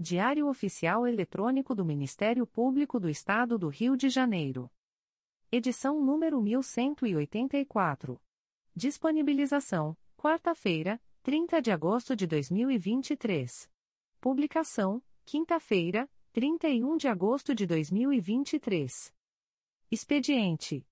[0.00, 4.70] Diário Oficial Eletrônico do Ministério Público do Estado do Rio de Janeiro.
[5.50, 8.22] Edição número 1184.
[8.76, 13.68] Disponibilização: quarta-feira, 30 de agosto de 2023.
[14.20, 19.12] Publicação: quinta-feira, 31 de agosto de 2023.
[19.90, 20.86] Expediente: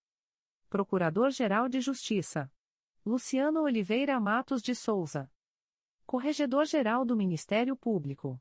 [0.68, 2.52] Procurador-Geral de Justiça
[3.04, 5.30] Luciano Oliveira Matos de Souza.
[6.06, 8.40] Corregedor-Geral do Ministério Público.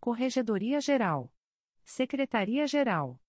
[0.00, 1.32] Corregedoria-Geral.
[1.84, 3.20] Secretaria-Geral.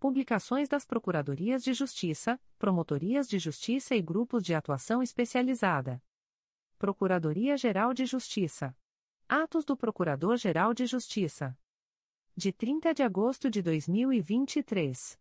[0.00, 6.02] Publicações das Procuradorias de Justiça, Promotorias de Justiça e Grupos de Atuação Especializada.
[6.78, 8.76] Procuradoria-Geral de Justiça.
[9.28, 11.56] Atos do Procurador-Geral de Justiça.
[12.36, 15.18] De 30 de agosto de 2023.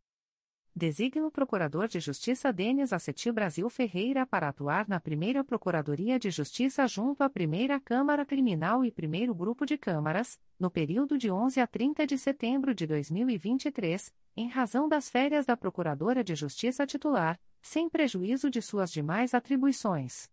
[0.78, 6.30] Designa o Procurador de Justiça Denis Acetil Brasil Ferreira para atuar na Primeira Procuradoria de
[6.30, 11.62] Justiça junto à Primeira Câmara Criminal e Primeiro Grupo de Câmaras, no período de 11
[11.62, 17.40] a 30 de setembro de 2023, em razão das férias da Procuradora de Justiça titular,
[17.62, 20.30] sem prejuízo de suas demais atribuições.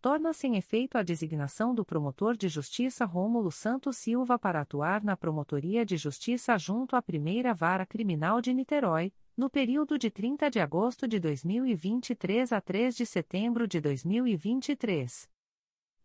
[0.00, 5.16] Torna-se em efeito a designação do Promotor de Justiça Rômulo Santos Silva para atuar na
[5.16, 10.60] Promotoria de Justiça junto à Primeira Vara Criminal de Niterói, no período de 30 de
[10.60, 15.28] agosto de 2023 a 3 de setembro de 2023.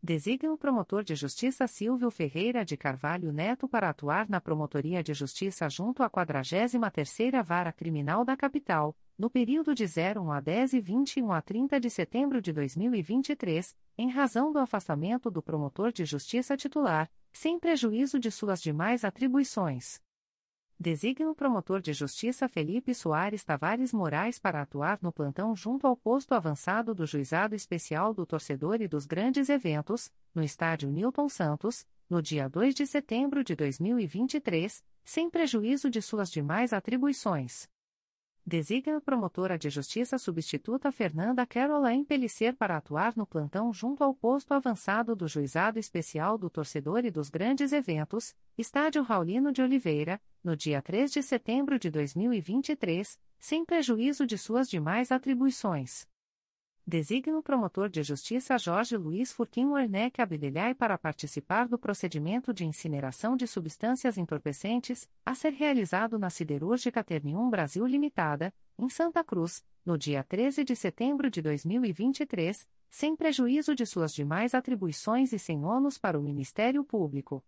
[0.06, 5.16] Designa o promotor de justiça Silvio Ferreira de Carvalho Neto para atuar na Promotoria de
[5.16, 10.80] Justiça junto à 43ª Vara Criminal da Capital, no período de 01 a 10 e
[10.80, 16.56] 21 a 30 de setembro de 2023, em razão do afastamento do promotor de justiça
[16.56, 20.05] titular, sem prejuízo de suas demais atribuições.
[20.78, 25.96] Designa o promotor de justiça Felipe Soares Tavares Moraes para atuar no plantão junto ao
[25.96, 31.88] posto avançado do Juizado Especial do Torcedor e dos Grandes Eventos, no estádio Newton Santos,
[32.10, 37.70] no dia 2 de setembro de 2023, sem prejuízo de suas demais atribuições.
[38.48, 44.14] Designa a promotora de justiça substituta Fernanda Caroline Pellicer para atuar no plantão junto ao
[44.14, 50.22] posto avançado do Juizado Especial do Torcedor e dos Grandes Eventos, Estádio Raulino de Oliveira,
[50.44, 56.06] no dia 3 de setembro de 2023, sem prejuízo de suas demais atribuições.
[56.88, 62.64] Designa o promotor de justiça Jorge Luiz Furquim Werneck Abdelhai para participar do procedimento de
[62.64, 69.66] incineração de substâncias entorpecentes, a ser realizado na Siderúrgica Ternium Brasil Limitada, em Santa Cruz,
[69.84, 75.66] no dia 13 de setembro de 2023, sem prejuízo de suas demais atribuições e sem
[75.66, 77.44] ônus para o Ministério Público.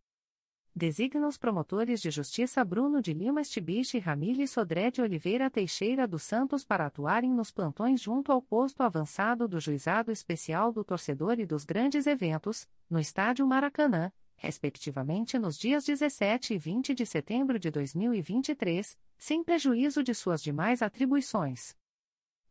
[0.78, 6.08] Designa os promotores de justiça Bruno de Lima Estibiche e Ramile Sodré de Oliveira Teixeira
[6.08, 11.40] dos Santos para atuarem nos plantões junto ao posto avançado do Juizado Especial do Torcedor
[11.40, 17.58] e dos Grandes Eventos, no Estádio Maracanã, respectivamente nos dias 17 e 20 de setembro
[17.58, 21.76] de 2023, sem prejuízo de suas demais atribuições.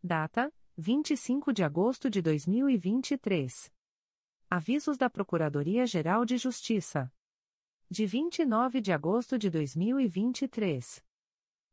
[0.00, 3.72] Data: 25 de agosto de 2023.
[4.52, 7.08] Avisos da Procuradoria-Geral de Justiça.
[7.88, 11.04] De 29 de agosto de 2023.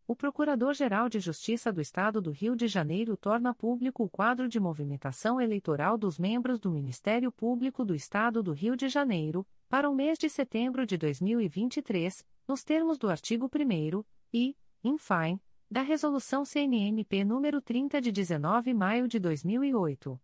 [0.05, 4.59] O Procurador-Geral de Justiça do Estado do Rio de Janeiro torna público o quadro de
[4.59, 9.95] movimentação eleitoral dos membros do Ministério Público do Estado do Rio de Janeiro, para o
[9.95, 16.45] mês de setembro de 2023, nos termos do artigo 1 e, in fine, da Resolução
[16.45, 20.21] CNMP nº 30 de 19 de maio de 2008.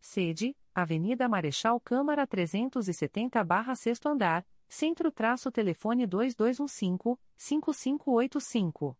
[0.00, 8.96] Sede, Avenida Marechal Câmara 370-6 andar, Centro-Telefone 2215-5585.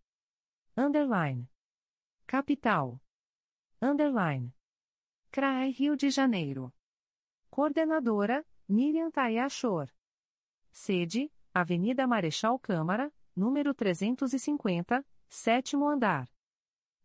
[0.76, 1.48] Underline.
[2.26, 3.00] Capital.
[3.80, 4.52] Underline.
[5.30, 6.74] CRAE Rio de Janeiro.
[7.50, 9.90] Coordenadora, Miriam Tayachor.
[10.70, 16.28] Sede, Avenida Marechal Câmara, número 350, sétimo andar.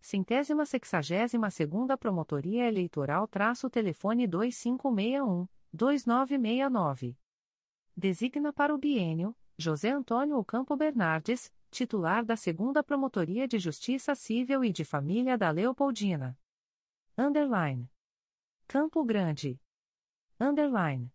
[0.00, 7.16] Centésima sexagésima segunda Promotoria Eleitoral traço telefone 2561-2969.
[7.96, 14.62] Designa para o bienio, José Antônio Ocampo Bernardes, titular da segunda Promotoria de Justiça Civil
[14.62, 16.38] e de Família da Leopoldina.
[17.16, 17.90] Underline.
[18.68, 19.58] Campo Grande.
[20.38, 21.10] Underline.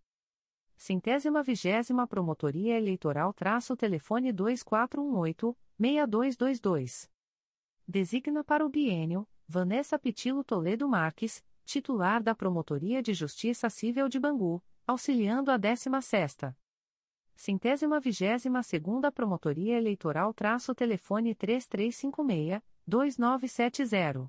[0.76, 7.08] Centésima vigésima Promotoria Eleitoral traço telefone 2418-6222.
[7.88, 14.20] Designa para o bienio, Vanessa Pitilo Toledo Marques, titular da Promotoria de Justiça Civil de
[14.20, 16.56] Bangu, auxiliando a 16ª.
[17.38, 24.28] Centésima vigésima segunda Promotoria Eleitoral traço telefone 3356-2970.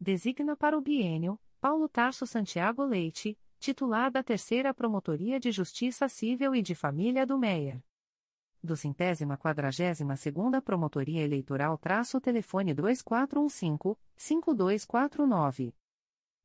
[0.00, 6.56] Designa para o bienio, Paulo Tarso Santiago Leite, titular da Terceira Promotoria de Justiça Civil
[6.56, 7.80] e de Família do Meier
[8.66, 15.72] do centésima quadragésima segunda Promotoria Eleitoral traço telefone 2415-5249.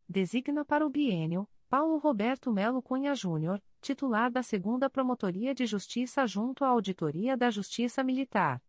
[0.08, 6.28] Designa para o bienio, Paulo Roberto Melo Cunha Júnior, titular da segunda Promotoria de Justiça
[6.28, 8.62] junto à Auditoria da Justiça Militar.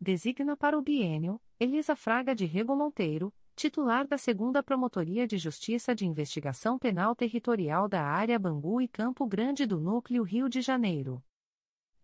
[0.00, 3.30] designa para o bienio Elisa Fraga de Rego Monteiro,
[3.62, 9.24] titular da Segunda Promotoria de Justiça de Investigação Penal Territorial da Área Bangu e Campo
[9.24, 11.22] Grande do Núcleo Rio de Janeiro.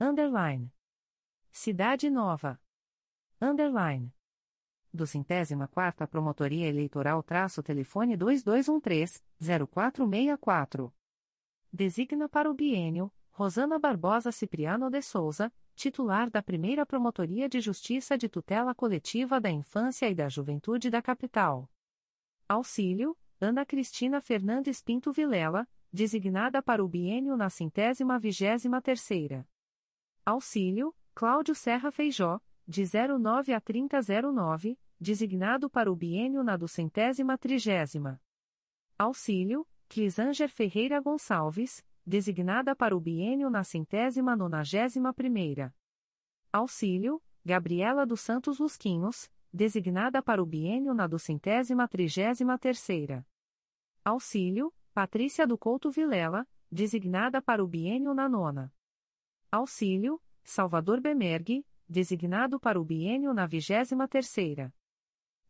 [0.00, 0.73] Underline.
[1.50, 2.61] Cidade Nova.
[3.43, 4.15] Underline.
[4.95, 10.93] Do centésima quarta Promotoria Eleitoral traço telefone 2213-0464.
[11.73, 18.19] Designa para o bienio Rosana Barbosa Cipriano de Souza, titular da primeira Promotoria de Justiça
[18.19, 21.71] de Tutela Coletiva da Infância e da Juventude da Capital.
[22.49, 29.49] Auxílio, Ana Cristina Fernandes Pinto Vilela, designada para o biênio na centésima vigésima terceira.
[30.27, 38.21] Auxílio, Cláudio Serra Feijó, de 09 a 3009, designado para o biênio na duzentésima trigésima.
[38.99, 45.75] Auxílio, Clisanger Ferreira Gonçalves, designada para o biênio na centésima nonagésima primeira.
[46.50, 53.27] Auxílio, Gabriela dos Santos Lusquinhos, designada para o biênio na duzentésima trigésima terceira.
[54.03, 58.73] Auxílio, Patrícia do Couto Vilela, designada para o biênio na nona.
[59.53, 64.75] Auxílio, Salvador Bemergue, designado para o biênio na vigésima terceira.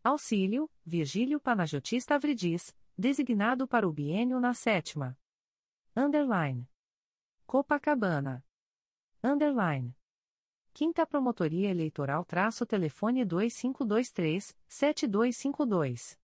[0.02, 5.16] Auxílio, Virgílio Panagotista Avridis, designado para o biênio na sétima.
[6.00, 6.64] Underline.
[7.44, 8.44] Copacabana.
[9.20, 9.92] Underline.
[10.72, 16.16] Quinta Promotoria Eleitoral traço telefone 2523-7252.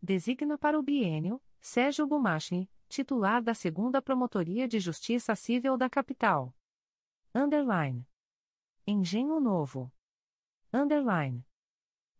[0.00, 6.56] Designa para o biênio, Sérgio Gumachni, titular da Segunda Promotoria de Justiça Civil da Capital.
[7.34, 8.08] Underline.
[8.86, 9.92] Engenho Novo.
[10.72, 11.46] Underline.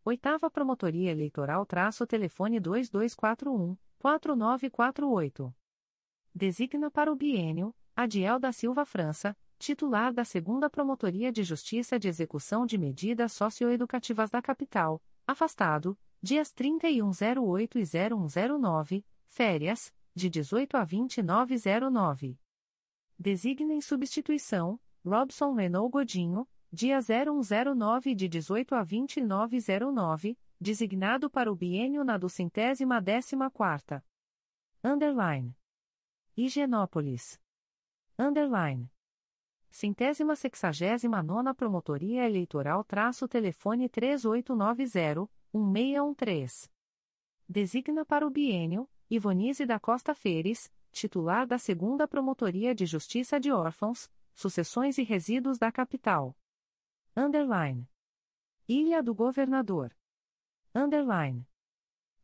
[0.04, 5.54] Oitava Promotoria Eleitoral traço telefone 2241-4948.
[6.34, 12.08] Designa para o biênio, Adiel da Silva França, titular da Segunda Promotoria de Justiça de
[12.08, 20.84] Execução de Medidas Socioeducativas da Capital, afastado, dias 3108 e 0109, férias, de 18 a
[20.84, 22.36] 2909.
[23.16, 31.54] Designa em substituição, Robson Renault Godinho, dia 0109 de 18 a 2909, designado para o
[31.54, 34.04] biênio na duzentésima décima quarta.
[34.82, 35.54] Underline.
[36.36, 37.40] Higienópolis.
[38.18, 38.90] Underline.
[39.70, 46.68] Centésima sexagésima nona Promotoria Eleitoral traço telefone 3890-1613.
[47.48, 53.52] Designa para o biênio, Ivonise da Costa Feres, titular da segunda Promotoria de Justiça de
[53.52, 56.36] Órfãos, Sucessões e Resíduos da Capital.
[57.16, 57.88] Underline.
[58.66, 59.96] Ilha do Governador.
[60.74, 61.46] Underline.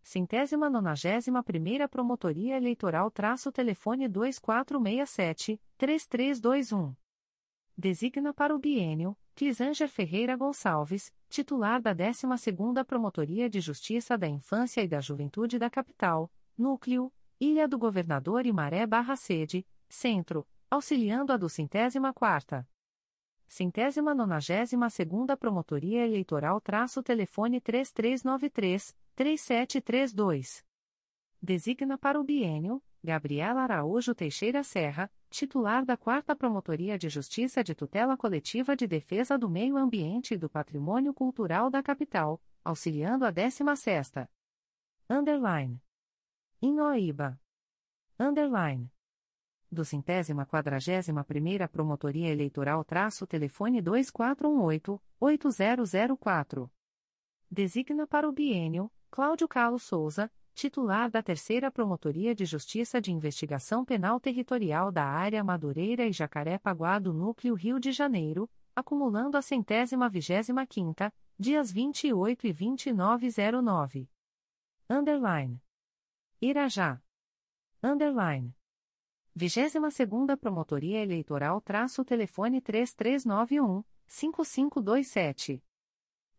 [0.03, 6.95] Centésima nonagésima primeira Promotoria Eleitoral traço telefone 2467-3321.
[7.77, 14.83] Designa para o biênio, Clisanger Ferreira Gonçalves, titular da 12ª Promotoria de Justiça da Infância
[14.83, 21.33] e da Juventude da Capital, Núcleo, Ilha do Governador e Maré Barra Sede, Centro, auxiliando
[21.33, 22.69] a do centésima quarta.
[23.47, 27.61] Centésima nonagésima segunda Promotoria Eleitoral traço telefone
[29.17, 30.65] 3393-3732.
[31.43, 37.75] Designa para o biênio, Gabriela Araújo Teixeira Serra, titular da Quarta Promotoria de Justiça de
[37.75, 43.33] Tutela Coletiva de Defesa do Meio Ambiente e do Patrimônio Cultural da Capital, auxiliando a
[43.33, 44.29] 16ª.
[45.09, 45.81] Underline.
[46.61, 47.41] Inoíba.
[48.19, 48.91] Underline
[49.71, 56.69] do centésima quadragésima primeira Promotoria Eleitoral traço telefone 2418-8004.
[57.49, 63.85] Designa para o biênio, Cláudio Carlos Souza, titular da Terceira Promotoria de Justiça de Investigação
[63.85, 70.09] Penal Territorial da Área Madureira e Jacaré-Paguá do Núcleo Rio de Janeiro, acumulando a centésima
[70.09, 74.09] vigésima quinta, dias 28 e 2909.
[74.89, 75.61] Underline.
[76.41, 77.03] Irajá.
[77.83, 78.55] Underline.
[79.37, 85.61] 22ª Promotoria Eleitoral traço telefone 3391-5527.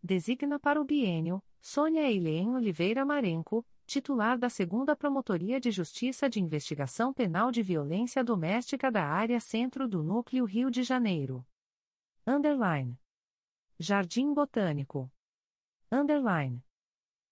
[0.01, 6.41] Designa para o biênio, Sônia Eileen Oliveira Marenco, titular da 2 Promotoria de Justiça de
[6.41, 11.45] Investigação Penal de Violência Doméstica da Área Centro do Núcleo Rio de Janeiro.
[12.25, 12.99] Underline.
[13.77, 15.07] Jardim Botânico.
[15.91, 16.65] Underline.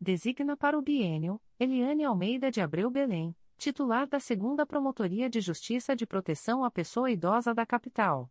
[0.00, 5.96] Designa para o biênio, Eliane Almeida de Abreu Belém, titular da Segunda Promotoria de Justiça
[5.96, 8.30] de Proteção à Pessoa Idosa da Capital.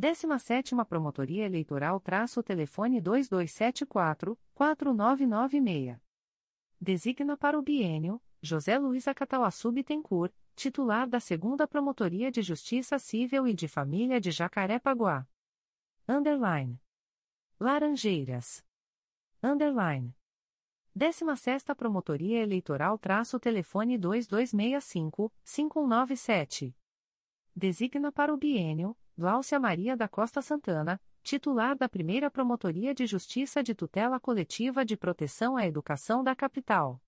[0.00, 5.98] 17ª Promotoria Eleitoral traço telefone 2274-4996.
[6.80, 13.48] Designa para o biênio, José Luiz Acatauaçu Bittencourt, titular da Segunda Promotoria de Justiça Civil
[13.48, 15.26] e de Família de Jacaré-Paguá.
[16.06, 16.78] Underline.
[17.58, 18.62] Laranjeiras.
[19.42, 20.14] Underline.
[20.96, 26.72] 16 Promotoria Eleitoral traço telefone 2265-5197.
[27.56, 33.60] Designa para o biênio, Gláucia Maria da Costa Santana, titular da Primeira Promotoria de Justiça
[33.60, 37.02] de Tutela Coletiva de Proteção à Educação da Capital.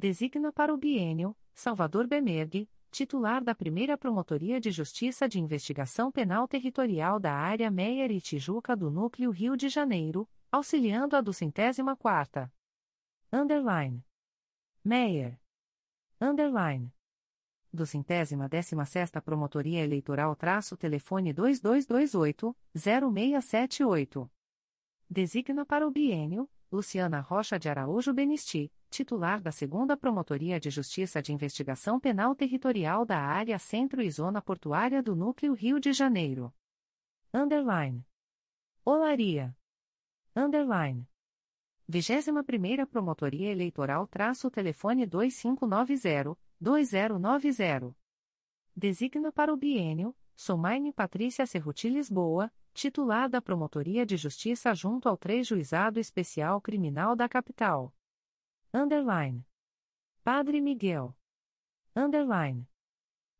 [0.00, 6.48] Designa para o biênio, Salvador Bemergue, titular da primeira Promotoria de Justiça de Investigação Penal
[6.48, 11.94] Territorial da Área Meier e Tijuca do Núcleo Rio de Janeiro, auxiliando a do centésima
[11.94, 12.50] quarta.
[13.30, 14.02] Underline.
[14.82, 15.38] Meyer.
[16.18, 16.90] Underline.
[17.70, 24.30] Do centésima décima sexta Promotoria Eleitoral traço telefone 2228-0678.
[25.10, 31.22] Designa para o biênio, Luciana Rocha de Araújo Benisti, titular da segunda Promotoria de Justiça
[31.22, 36.52] de Investigação Penal Territorial da Área Centro e Zona Portuária do Núcleo Rio de Janeiro.
[37.32, 38.04] Underline.
[38.84, 39.56] Olaria.
[40.34, 41.08] Underline.
[41.88, 47.94] 21ª Promotoria Eleitoral traço telefone 2590-2090.
[48.76, 55.16] Designa para o biênio, Somaine Patrícia Cerruti Lisboa, titular da Promotoria de Justiça junto ao
[55.16, 57.94] 3 Juizado Especial Criminal da Capital.
[58.72, 59.44] Underline.
[60.22, 61.12] Padre Miguel.
[61.96, 62.68] Underline.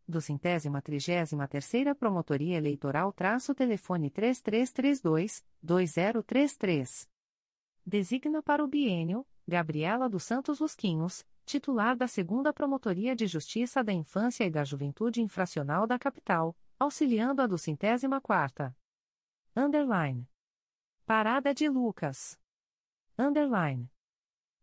[0.05, 7.09] Do centésima trigésima terceira Promotoria Eleitoral traço telefone 3332-2033.
[7.87, 13.93] Designa para o biênio, Gabriela dos Santos Lusquinhos, titular da segunda Promotoria de Justiça da
[13.93, 18.77] Infância e da Juventude Infracional da Capital, auxiliando a do centésima quarta.
[19.55, 20.29] Underline.
[21.07, 22.37] Parada de Lucas.
[23.17, 23.89] Underline.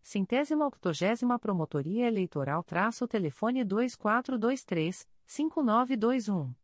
[0.00, 6.54] Centésima octogésima Promotoria Eleitoral traço telefone 2423-5921.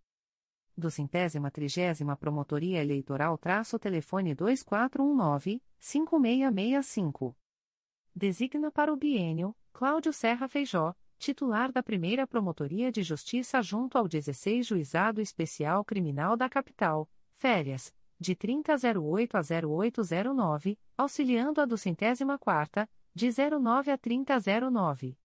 [0.75, 7.33] Do centésima trigésima Promotoria Eleitoral traço telefone 2419-5665.
[8.17, 14.07] Designa para o biênio, Cláudio Serra Feijó, titular da primeira Promotoria de Justiça junto ao
[14.07, 22.39] 16 Juizado Especial Criminal da Capital, férias, de 3008 a 0809, auxiliando a do centésima
[22.39, 25.15] quarta, de 09 a 3009.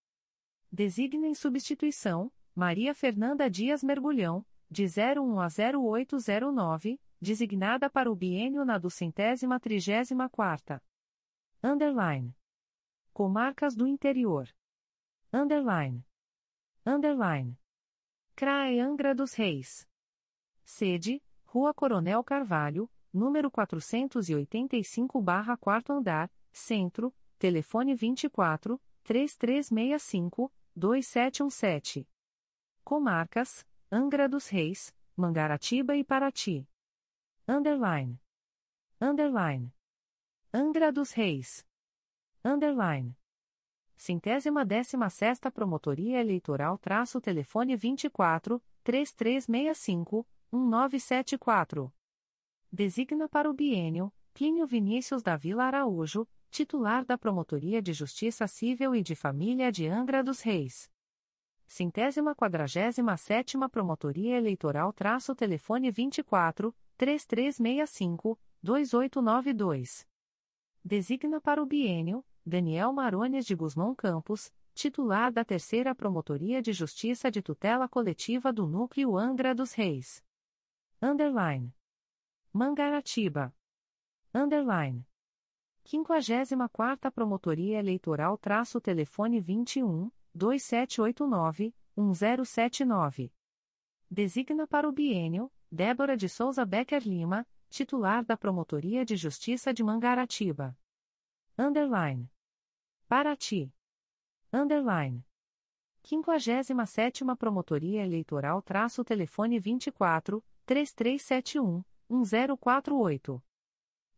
[0.71, 8.67] Designa em substituição, Maria Fernanda Dias Mergulhão, de 01 a 0809, designada para o biênio
[8.67, 10.79] na duzentésima trigésima quarta.
[11.65, 12.35] Underline.
[13.13, 14.49] Comarcas do Interior.
[15.31, 16.03] Underline.
[16.85, 17.59] Underline.
[18.35, 19.87] CRAE Angra dos Reis.
[20.65, 32.09] Sede, Rua Coronel Carvalho, número 485 barra 4 andar, Centro, telefone 24 3365 2717.
[32.83, 36.67] Comarcas, Angra dos Reis, Mangaratiba e Paraty.
[37.47, 38.19] Underline.
[38.99, 39.71] Underline.
[40.51, 41.67] Angra dos Reis.
[42.45, 43.17] Underline.
[43.97, 51.93] Centésima décima sexta Promotoria Eleitoral traço telefone 24, 3365, 1974.
[52.71, 58.97] Designa para o bienio, Plínio Vinícius da Vila Araújo, titular da Promotoria de Justiça Civil
[58.97, 60.91] e de Família de Angra dos Reis.
[61.65, 70.09] Centésima quadragésima sétima Promotoria Eleitoral traço telefone 24, 3365, 2892.
[70.85, 77.31] Designa para o bienio, Daniel Marones de Guzmão Campos, titular da Terceira Promotoria de Justiça
[77.31, 80.25] de Tutela Coletiva do Núcleo Angra dos Reis.
[81.01, 81.73] Underline.
[82.53, 83.55] Mangaratiba.
[84.35, 85.07] Underline.
[85.85, 93.33] 54ª Promotoria Eleitoral traço telefone 21, 2789, 1079.
[94.11, 99.85] Designa para o bienio, Débora de Souza Becker Lima, titular da Promotoria de Justiça de
[99.85, 100.77] Mangaratiba.
[101.59, 102.32] Underline.
[103.13, 103.71] Paraty.
[104.51, 105.23] Underline.
[106.03, 113.45] 57ª Promotoria Eleitoral traço telefone 24, 3371, 1048.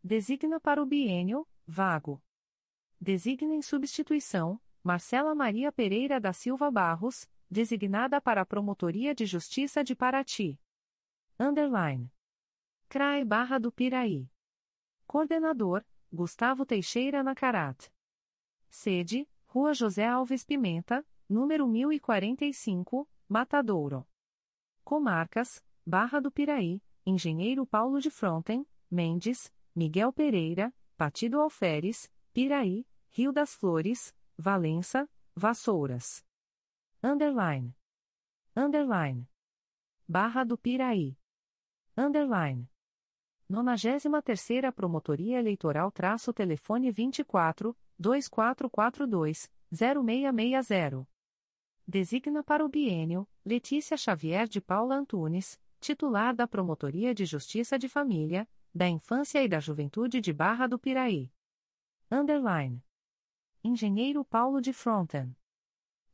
[0.01, 2.23] Designa para o bienio, vago.
[3.01, 9.83] Designa em substituição, Marcela Maria Pereira da Silva Barros, designada para a Promotoria de Justiça
[9.83, 10.57] de Paraty.
[11.37, 12.13] Underline.
[12.89, 14.31] CRAE Barra do Piraí.
[15.05, 17.93] Coordenador, Gustavo Teixeira Nacarat.
[18.75, 24.05] Sede, Rua José Alves Pimenta, número 1045, Matadouro.
[24.83, 33.33] Comarcas, Barra do Piraí, Engenheiro Paulo de Fronten, Mendes, Miguel Pereira, Partido Alferes, Piraí, Rio
[33.33, 36.27] das Flores, Valença, Vassouras.
[37.01, 37.77] Underline.
[38.57, 39.29] Underline.
[40.07, 41.17] Barra do Piraí.
[41.97, 42.69] Underline.
[43.49, 51.07] 93ª Promotoria Eleitoral traço telefone 24, 2442, 0660.
[51.87, 57.89] Designa para o bienio, Letícia Xavier de Paula Antunes, titular da Promotoria de Justiça de
[57.89, 61.31] Família, da Infância e da Juventude de Barra do Piraí.
[62.11, 62.83] Underline.
[63.63, 65.37] Engenheiro Paulo de Fronten.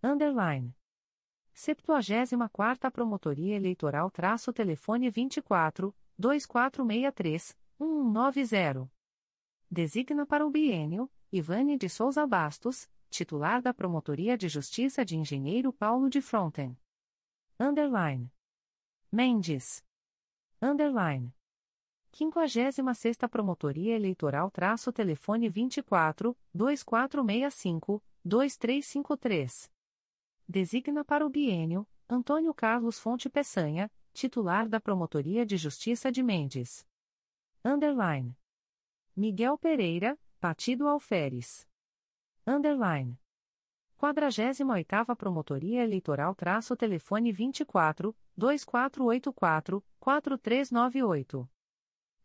[0.03, 0.75] Underline.
[1.55, 8.91] 74ª Promotoria Eleitoral traço telefone 24, 2463, 1190.
[9.71, 15.73] Designa para o bienio, Ivane de Souza Bastos, titular da Promotoria de Justiça de Engenheiro
[15.73, 16.77] Paulo de Fronten.
[17.57, 18.29] Underline.
[19.13, 19.81] Mendes.
[20.61, 21.33] Underline.
[22.13, 29.71] 56 Promotoria Eleitoral traço telefone 24, 2465, 2353.
[30.49, 36.85] Designa para o bienio, Antônio Carlos Fonte Peçanha, titular da Promotoria de Justiça de Mendes.
[37.65, 38.37] Underline.
[39.15, 41.69] Miguel Pereira, Partido Alferes.
[42.47, 43.21] Underline.
[43.99, 51.47] 48ª Promotoria Eleitoral traço telefone 24, 2484, 4398.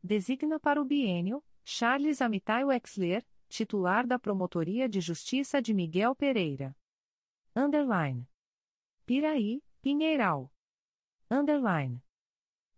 [0.01, 6.73] Designa para o bienio, Charles Amitai Wexler, titular da Promotoria de Justiça de Miguel Pereira.
[7.53, 8.25] Underline.
[9.05, 10.49] Piraí, Pinheiral.
[11.29, 12.01] Underline.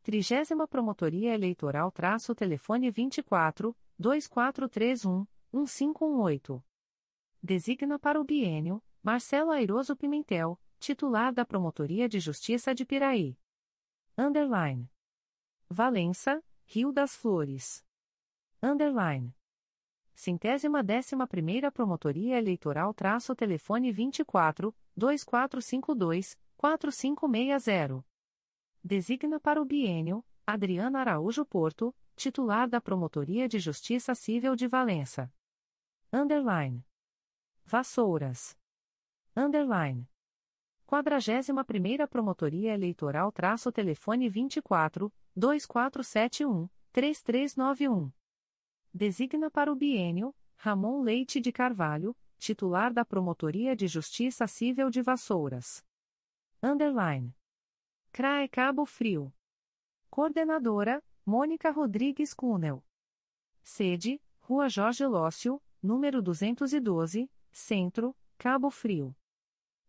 [0.02, 6.64] Trigésima Promotoria Eleitoral traço telefone 24, 2431, 1518.
[7.42, 13.40] Designa para o bienio, Marcelo Airoso Pimentel, titular da Promotoria de Justiça de Piraí.
[14.16, 14.88] Underline.
[15.68, 17.84] Valença, Rio das Flores.
[18.62, 19.36] Underline.
[20.14, 28.06] Centésima décima primeira Promotoria Eleitoral traço telefone 24, 2452, 4560.
[28.84, 35.32] Designa para o bienio, Adriana Araújo Porto, titular da Promotoria de Justiça Civil de Valença.
[36.12, 36.84] Underline.
[37.64, 38.58] Vassouras.
[39.36, 40.10] Underline.
[40.88, 48.12] 41ª Promotoria Eleitoral traço telefone 24, 2471, 3391.
[48.92, 55.04] Designa para o bienio, Ramon Leite de Carvalho, titular da Promotoria de Justiça Civil de
[55.04, 55.86] Vassouras.
[56.64, 57.32] Underline.
[58.12, 59.32] CRAE Cabo Frio.
[60.10, 62.82] Coordenadora, Mônica Rodrigues Cunel.
[63.62, 69.14] Sede, Rua Jorge Lócio, número 212, Centro, Cabo Frio.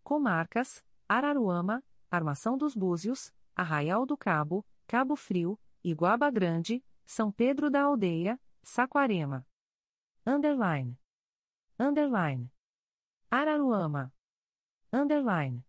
[0.03, 1.81] Comarcas, Araruama,
[2.11, 9.47] Armação dos Búzios, Arraial do Cabo, Cabo Frio, Iguaba Grande, São Pedro da Aldeia, Saquarema.
[10.27, 10.99] Underline.
[11.79, 12.51] Underline.
[13.31, 14.13] Araruama.
[14.93, 15.65] Underline.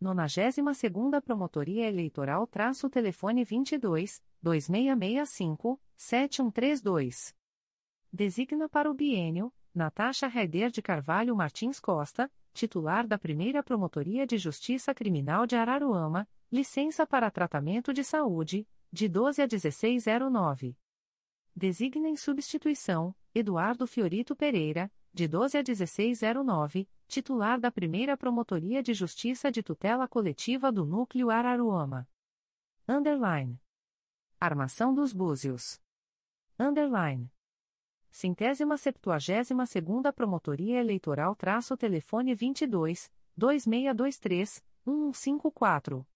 [0.00, 7.34] 92ª Promotoria Eleitoral traço telefone 22 2665 7132.
[8.12, 14.36] Designa para o bienio Natasha Raider de Carvalho Martins Costa, titular da Primeira Promotoria de
[14.36, 20.76] Justiça Criminal de Araruama, licença para tratamento de saúde, de 12 a 1609.
[21.56, 28.92] Designa em substituição, Eduardo Fiorito Pereira, de 12 a 1609, titular da Primeira Promotoria de
[28.92, 32.06] Justiça de Tutela Coletiva do Núcleo Araruama.
[32.86, 33.63] Underline.
[34.44, 35.80] Armação dos Búzios.
[36.58, 37.32] Underline.
[38.10, 46.06] Centésima septuagésima segunda Promotoria Eleitoral traço telefone 22, 2623, 1154.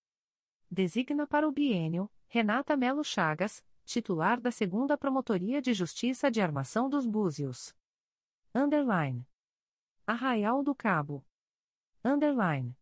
[0.70, 6.90] Designa para o bienio, Renata Melo Chagas, titular da segunda Promotoria de Justiça de Armação
[6.90, 7.74] dos Búzios.
[8.54, 9.26] Underline.
[10.06, 11.24] Arraial do Cabo.
[12.04, 12.76] Underline.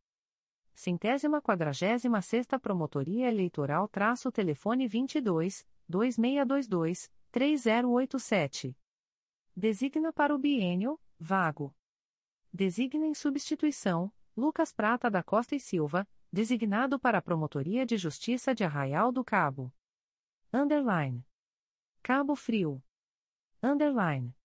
[0.76, 8.76] Centésima quadragésima sexta Promotoria Eleitoral traço telefone 22, 2622, 3087.
[9.56, 11.74] Designa para o bienio, vago.
[12.52, 18.54] Designa em substituição, Lucas Prata da Costa e Silva, designado para a Promotoria de Justiça
[18.54, 19.72] de Arraial do Cabo.
[20.52, 21.24] Underline.
[22.02, 22.84] Cabo Frio.
[23.62, 24.36] Underline.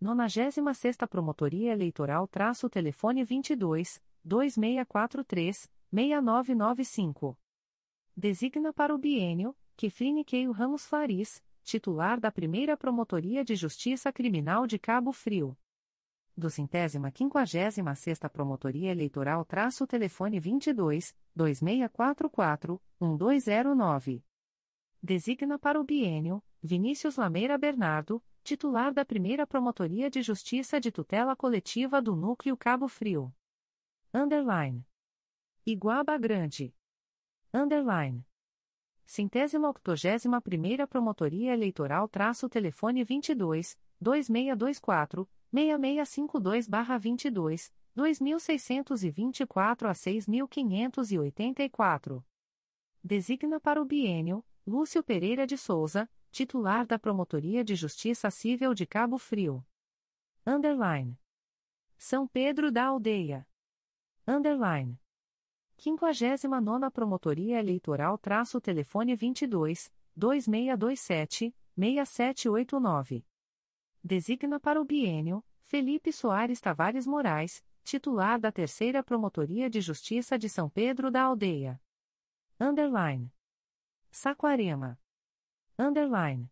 [0.00, 7.38] 96 Promotoria Eleitoral traço telefone 22, 2643, 6995.
[8.16, 14.66] Designa para o bienio, Kefrine Keio Ramos Faris, titular da primeira Promotoria de Justiça Criminal
[14.66, 15.56] de Cabo Frio.
[16.36, 24.24] Do centésima quinquagésima sexta Promotoria Eleitoral traço telefone 22, 2644, 1209.
[25.02, 31.34] Designa para o bienio, Vinícius Lameira Bernardo, titular da primeira Promotoria de Justiça de Tutela
[31.34, 33.34] Coletiva do Núcleo Cabo Frio.
[34.14, 34.86] Underline.
[35.64, 36.74] Iguaba Grande.
[37.50, 38.22] Underline.
[39.06, 52.22] Centésima octogésima primeira Promotoria Eleitoral traço telefone 22, 2624, 6652-22, 2624 a 6584.
[53.02, 58.86] Designa para o bienio, Lúcio Pereira de Souza, titular da Promotoria de Justiça Civil de
[58.86, 59.64] Cabo Frio.
[60.46, 61.18] Underline.
[61.96, 63.48] São Pedro da Aldeia.
[64.26, 65.00] Underline.
[65.76, 73.26] 59 Promotoria Eleitoral traço telefone 22, 2627, 6789.
[74.04, 80.48] Designa para o bienio, Felipe Soares Tavares Moraes, titular da Terceira Promotoria de Justiça de
[80.48, 81.82] São Pedro da Aldeia.
[82.60, 83.32] Underline.
[84.08, 85.00] Saquarema.
[85.76, 86.48] Underline.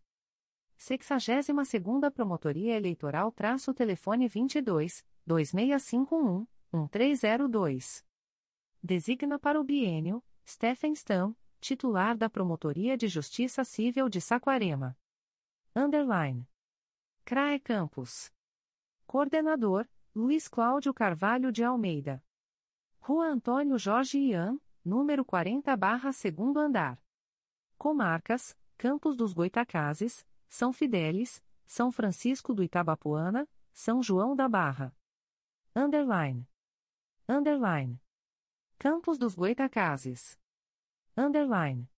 [0.77, 8.05] 62ª Promotoria Eleitoral traço telefone 22, 2651, 1302.
[8.83, 14.97] Designa para o bienio, Stephen Stam, titular da Promotoria de Justiça Civil de Saquarema.
[15.75, 16.49] Underline.
[17.25, 18.33] CRAE Campos.
[19.07, 22.25] Coordenador, Luiz Cláudio Carvalho de Almeida.
[23.01, 27.03] Rua Antônio Jorge Ian, número 40 barra segundo andar.
[27.77, 34.95] Comarcas, Campos dos Goitacazes, São Fidélis, São Francisco do Itabapuana, São João da Barra.
[35.75, 36.50] Underline.
[37.33, 38.03] Underline.
[38.77, 40.37] Campos dos Goitacazes.
[41.17, 41.89] Underline.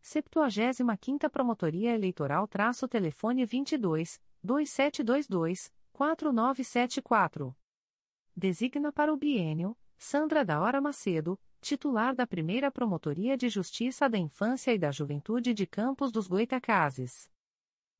[0.00, 7.54] 75 Promotoria Eleitoral traço telefone 22, 2722, 4974.
[8.34, 14.16] Designa para o bienio, Sandra da Hora Macedo, titular da primeira Promotoria de Justiça da
[14.16, 17.30] Infância e da Juventude de Campos dos Goitacazes.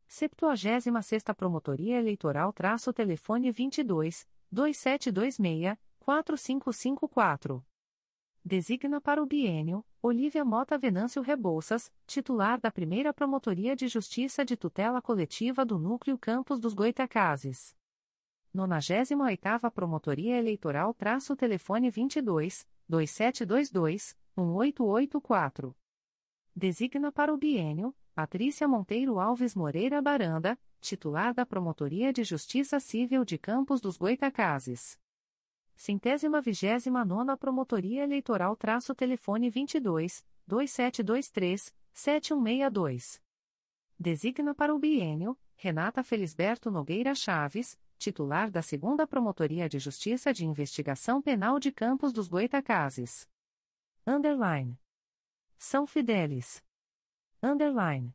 [0.06, 7.64] 76 Promotoria Eleitoral traço telefone 22, 2726, 4554.
[8.44, 14.55] Designa para o bienio, Olívia Mota Venâncio Rebouças, titular da primeira Promotoria de Justiça de
[14.55, 17.74] Tutela Coletiva do Núcleo Campos dos Goitacazes.
[18.55, 25.74] 98ª Promotoria Eleitoral traço telefone 22, 2722, 1884.
[26.55, 33.24] Designa para o bienio, Patrícia Monteiro Alves Moreira Baranda, titular da Promotoria de Justiça Civil
[33.24, 35.02] de Campos dos Goitacazes.
[35.77, 43.20] Centésima vigésima nona Promotoria Eleitoral traço telefone 22, 2723, 7162.
[43.99, 50.45] Designa para o bienio, Renata Felisberto Nogueira Chaves, titular da segunda Promotoria de Justiça de
[50.45, 53.29] Investigação Penal de Campos dos Goitacazes.
[54.07, 54.79] Underline.
[55.57, 56.62] São Fidélis.
[57.43, 58.14] Underline.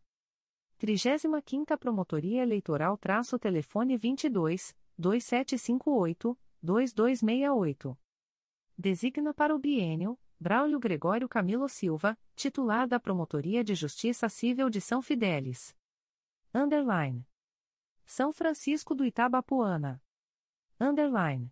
[0.80, 7.97] 35ª Promotoria Eleitoral traço telefone 22, 2758, 2268.
[8.78, 14.80] Designa para o bienio, Braulio Gregório Camilo Silva, titular da Promotoria de Justiça Civil de
[14.80, 15.76] São Fidélis.
[16.53, 17.28] Underline.
[18.05, 20.01] São Francisco do Itabapuana.
[20.80, 21.51] underline.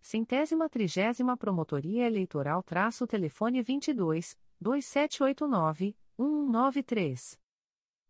[0.00, 7.38] Centésima trigésima Promotoria Eleitoral traço telefone 22, 2789, 1193.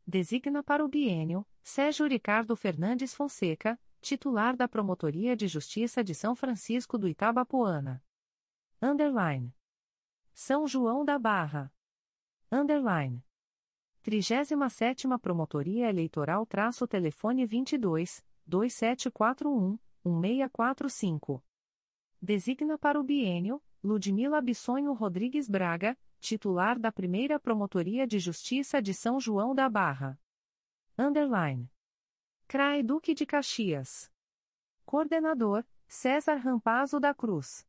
[0.06, 6.34] Designa para o bienio, Sérgio Ricardo Fernandes Fonseca, titular da Promotoria de Justiça de São
[6.34, 8.02] Francisco do Itabapoana.
[8.80, 9.54] Underline.
[10.32, 11.72] São João da Barra.
[12.50, 13.24] Underline.
[14.02, 21.44] 37 Promotoria Eleitoral traço telefone 22, 2741, 1645.
[22.20, 28.94] Designa para o bienio, Ludmila Bissonho Rodrigues Braga, titular da Primeira Promotoria de Justiça de
[28.94, 30.18] São João da Barra.
[30.98, 31.70] Underline.
[32.48, 34.10] CRAE Duque de Caxias.
[34.86, 37.66] Coordenador, César Rampazo da Cruz.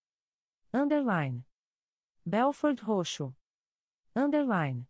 [0.72, 1.44] Underline.
[2.24, 3.36] Belford Roxo.
[4.20, 4.86] Underline.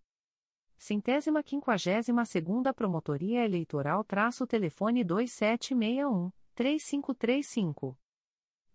[0.75, 7.95] Centésima quinquagésima segunda Promotoria Eleitoral traço telefone 2761, 3535.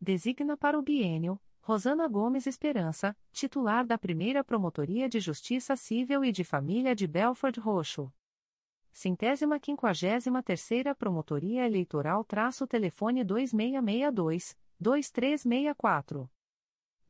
[0.00, 6.30] Designa para o bienio, Rosana Gomes Esperança, titular da primeira Promotoria de Justiça Civil e
[6.30, 8.12] de Família de Belford Roxo.
[8.92, 16.30] Centésima quinquagésima terceira Promotoria Eleitoral traço telefone 2662, 2364.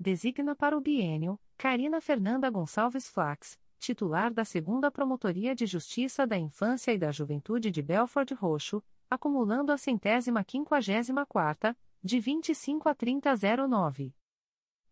[0.00, 6.36] Designa para o bienio, Carina Fernanda Gonçalves Flax, titular da segunda Promotoria de Justiça da
[6.36, 12.94] Infância e da Juventude de Belford Roxo, acumulando a centésima quinquagésima quarta, de 25 a
[12.94, 14.14] 3009.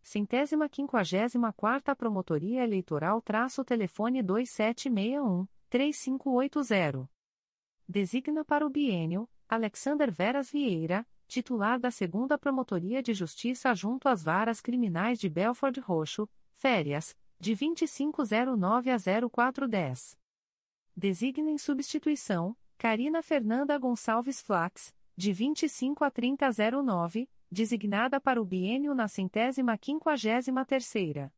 [0.00, 7.06] Centésima quinquagésima quarta Promotoria Eleitoral traço telefone 2761, 3580.
[7.86, 14.22] Designa para o bienio, Alexander Veras Vieira, titular da segunda Promotoria de Justiça junto às
[14.22, 16.26] varas criminais de Belford Roxo,
[16.62, 20.16] férias, de 2509 a 0410.
[20.96, 28.94] Designa em substituição, Carina Fernanda Gonçalves Flax, de 25 a 3009, designada para o biênio
[28.94, 31.34] na centésima quinquagésima terceira.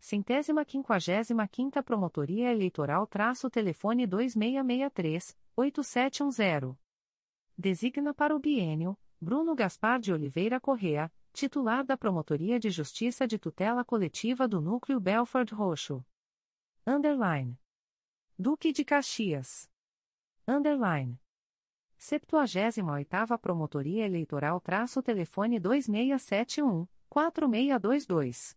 [0.00, 6.74] Centésima quinquagésima quinta Promotoria Eleitoral traço telefone 2663, 8710.
[7.56, 13.38] Designa para o biênio, Bruno Gaspar de Oliveira Correa, titular da Promotoria de Justiça de
[13.38, 16.04] Tutela Coletiva do Núcleo Belford Roxo.
[16.86, 17.58] Underline.
[18.38, 19.70] Duque de Caxias.
[20.46, 21.20] Underline.
[21.98, 28.56] 78ª Promotoria Eleitoral traço telefone 2671, 4622.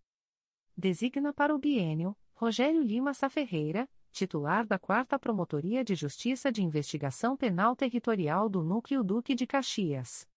[0.76, 7.36] Designa para o bienio, Rogério Lima Saferreira, titular da 4 Promotoria de Justiça de Investigação
[7.36, 10.28] Penal Territorial do Núcleo Duque de Caxias.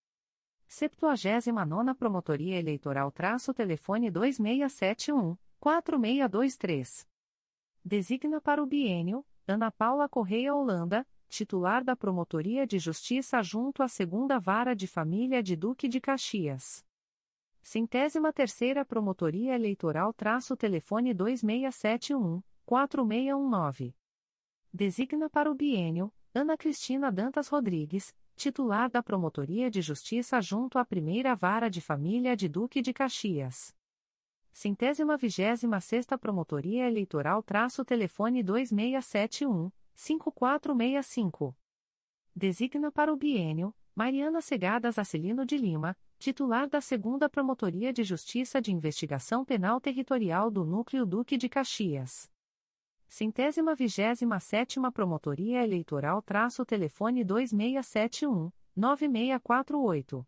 [0.68, 7.06] 79 Promotoria Eleitoral traço telefone 2671, 4623.
[7.84, 13.88] Designa para o bienio, Ana Paula Correia Holanda, titular da Promotoria de Justiça junto à
[13.88, 16.84] Segunda Vara de Família de Duque de Caxias.
[17.62, 23.94] Centésima terceira Promotoria Eleitoral traço telefone 2671, 4619.
[24.72, 30.84] Designa para o bienio, Ana Cristina Dantas Rodrigues, titular da Promotoria de Justiça junto à
[30.84, 33.74] Primeira Vara de Família de Duque de Caxias.
[34.52, 41.56] Centésima vigésima sexta Promotoria Eleitoral traço telefone 2671, 5465.
[42.34, 48.60] Designa para o bienio, Mariana Segadas Acilino de Lima, titular da Segunda Promotoria de Justiça
[48.60, 52.30] de Investigação Penal Territorial do Núcleo Duque de Caxias.
[53.08, 60.26] Centésima vigésima sétima Promotoria Eleitoral traço telefone 2671, 9648.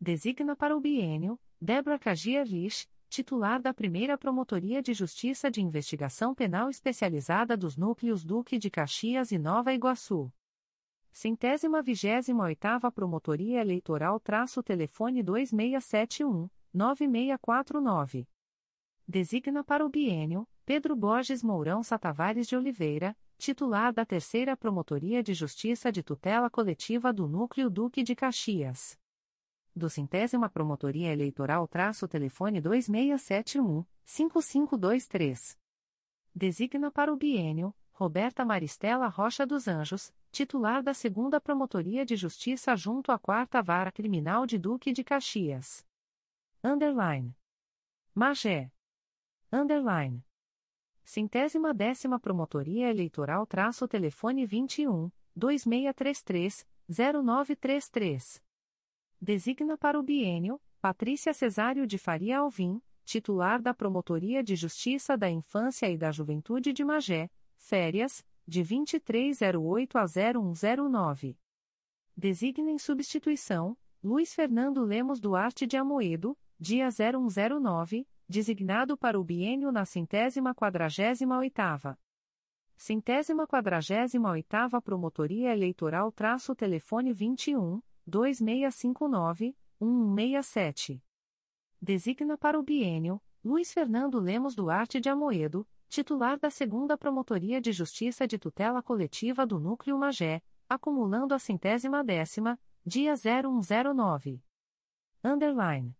[0.00, 6.34] Designa para o bienio, Débora Cagia Rich, titular da primeira Promotoria de Justiça de Investigação
[6.34, 10.32] Penal Especializada dos Núcleos Duque de Caxias e Nova Iguaçu.
[11.12, 18.26] Centésima vigésima oitava Promotoria Eleitoral traço telefone 2671, 9649.
[19.06, 25.34] Designa para o bienio, Pedro Borges Mourão Satavares de Oliveira, titular da Terceira Promotoria de
[25.34, 28.96] Justiça de Tutela Coletiva do Núcleo Duque de Caxias.
[29.74, 35.58] Do Centésima Promotoria Eleitoral traço telefone 2671, 5523.
[36.32, 42.76] Designa para o bienio, Roberta Maristela Rocha dos Anjos, titular da Segunda Promotoria de Justiça
[42.76, 45.84] junto à Quarta Vara Criminal de Duque de Caxias.
[46.62, 47.36] Underline.
[48.14, 48.70] Magé.
[49.50, 50.22] Underline.
[51.10, 58.40] Centésima décima Promotoria Eleitoral traço telefone 21, 2633, 0933.
[59.20, 65.28] Designa para o bienio, Patrícia Cesário de Faria Alvim, titular da Promotoria de Justiça da
[65.28, 71.36] Infância e da Juventude de Magé, férias, de 2308 a 0109.
[72.16, 79.72] Designa em substituição, Luiz Fernando Lemos Duarte de Amoedo, dia 0109, designado para o biênio
[79.72, 81.98] na centésima quadragésima oitava.
[82.76, 91.02] Centésima quadragésima oitava Promotoria Eleitoral traço telefone 21, 2659, 1167.
[91.82, 97.72] Designa para o biênio, Luiz Fernando Lemos Duarte de Amoedo, titular da segunda Promotoria de
[97.72, 104.40] Justiça de Tutela Coletiva do Núcleo Magé, acumulando a centésima décima, dia 0109.
[105.24, 105.99] Underline.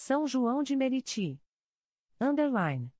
[0.00, 1.42] São João de Meriti.
[2.20, 2.94] Underline.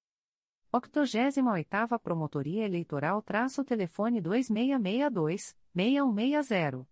[0.75, 6.85] 88ª Promotoria Eleitoral traço telefone 2662-6160.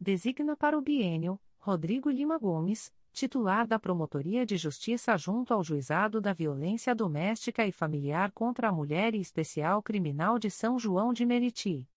[0.00, 6.20] Designa para o biênio, Rodrigo Lima Gomes, titular da Promotoria de Justiça junto ao Juizado
[6.20, 11.24] da Violência Doméstica e Familiar contra a Mulher e Especial Criminal de São João de
[11.24, 11.88] Meriti.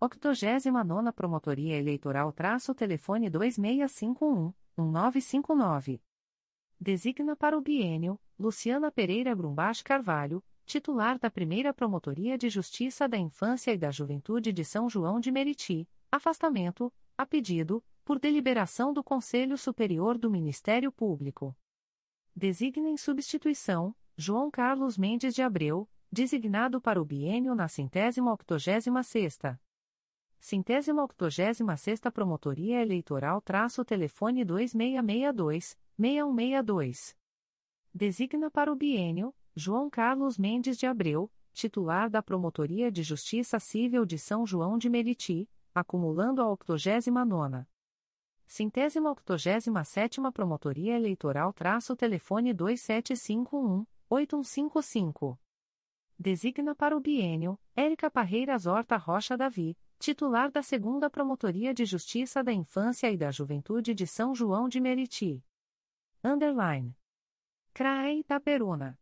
[0.00, 6.00] 89ª Promotoria Eleitoral traço telefone 2651-1959
[6.84, 13.16] designa para o biênio Luciana Pereira Grumbach Carvalho, titular da primeira Promotoria de Justiça da
[13.16, 19.02] Infância e da Juventude de São João de Meriti, afastamento, a pedido, por deliberação do
[19.02, 21.56] Conselho Superior do Ministério Público.
[22.36, 29.02] Designa em substituição João Carlos Mendes de Abreu, designado para o biênio na centésima octogésima
[29.02, 29.58] sexta.
[30.46, 37.16] Centésima octogésima sexta Promotoria Eleitoral traço telefone 2662 6162.
[37.94, 44.04] Designa para o biênio João Carlos Mendes de Abreu, titular da Promotoria de Justiça Civil
[44.04, 47.66] de São João de Meriti, acumulando a 89ª.
[48.46, 55.38] Centésima octogésima sétima Promotoria Eleitoral traço telefone 2751-8155.
[56.18, 62.42] Designa para o biênio Érica Parreiras Horta Rocha Davi, titular da segunda Promotoria de Justiça
[62.42, 65.44] da Infância e da Juventude de São João de Meriti.
[66.22, 66.96] Underline.
[67.72, 68.98] CRAE Itaperuna.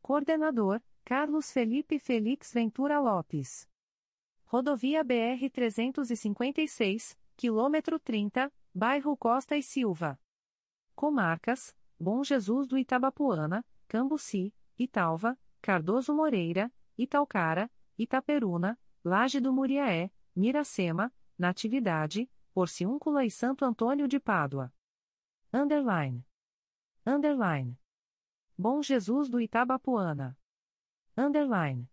[0.00, 3.68] Coordenador, Carlos Felipe Felix Ventura Lopes.
[4.44, 10.18] Rodovia BR-356, quilômetro 30, bairro Costa e Silva.
[10.94, 21.12] Comarcas, Bom Jesus do Itabapuana, Cambuci, Italva, Cardoso Moreira, Italcara, Itaperuna, Laje do Muriaé, Miracema,
[21.36, 24.72] Natividade, Porciúncula e Santo Antônio de Pádua.
[25.52, 26.24] Underline.
[27.04, 27.76] Underline.
[28.56, 30.38] Bom Jesus do Itabapuana.
[31.16, 31.90] Underline.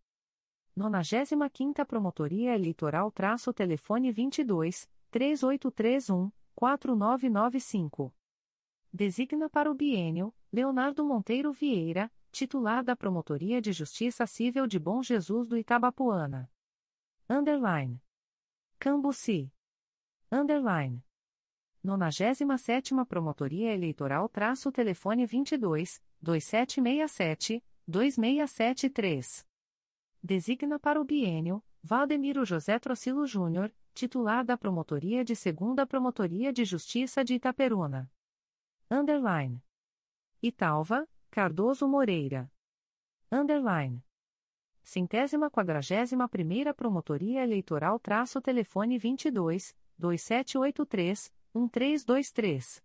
[0.77, 8.13] 95ª Promotoria Eleitoral traço telefone 22 3831 4995.
[8.93, 15.01] Designa para o biênio Leonardo Monteiro Vieira, titular da Promotoria de Justiça Civil de Bom
[15.01, 16.47] Jesus do Itabapuana.
[17.31, 18.01] Underline.
[18.79, 19.53] Cambuci.
[20.31, 21.03] Underline.
[21.85, 29.45] 97ª Promotoria Eleitoral traço telefone 22 2767 2673.
[30.23, 36.65] Designa para o biênio Valdemiro José Trocilo Júnior, titular da Promotoria de Segunda Promotoria de
[36.65, 38.11] Justiça de Itaperuna.
[38.89, 39.63] Underline.
[40.41, 42.51] Italva, Cardoso Moreira.
[43.31, 44.03] Underline.
[44.89, 52.83] Centésima quadragésima primeira Promotoria Eleitoral traço telefone 22 2783 1323.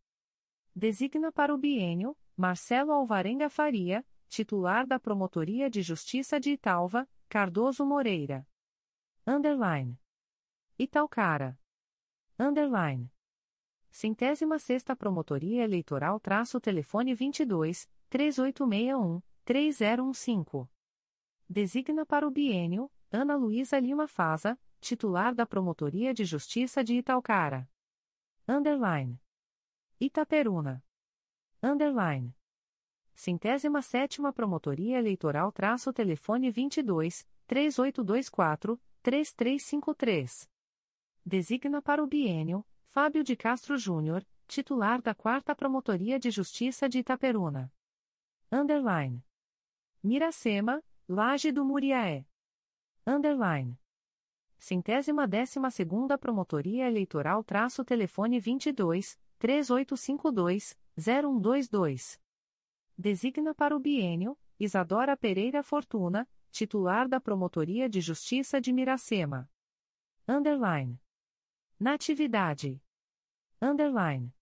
[0.76, 7.86] Designa para o biênio Marcelo Alvarenga Faria, titular da Promotoria de Justiça de Italva, Cardoso
[7.86, 8.46] Moreira.
[9.26, 9.98] Underline.
[10.78, 11.58] Italcara.
[12.38, 13.10] Underline.
[13.90, 20.73] Centésima sexta Promotoria Eleitoral traço telefone 22 3861 3015.
[21.48, 27.68] Designa para o biênio Ana Luísa Lima Faza, titular da Promotoria de Justiça de Italcara.
[28.48, 29.20] Underline.
[30.00, 30.82] Itaperuna.
[31.62, 32.34] Underline.
[33.14, 40.50] Centésima sétima Promotoria Eleitoral traço telefone 22 3824 3353.
[41.24, 47.00] Designa para o biênio Fábio de Castro Júnior, titular da quarta Promotoria de Justiça de
[47.00, 47.72] Itaperuna.
[48.50, 49.22] Underline.
[50.02, 52.24] Miracema, Laje do Muriaé.
[53.06, 53.78] Underline
[54.56, 62.18] centésima décima segunda Promotoria Eleitoral traço telefone 22 3852 0122.
[62.96, 69.46] Designa para o biênio Isadora Pereira Fortuna, titular da Promotoria de Justiça de Miracema.
[70.26, 70.98] Underline.
[71.78, 72.82] Natividade.
[73.60, 74.34] Underline.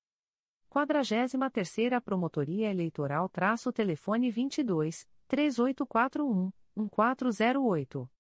[0.71, 8.11] 43ª Promotoria Eleitoral traço telefone 22 3841 1408.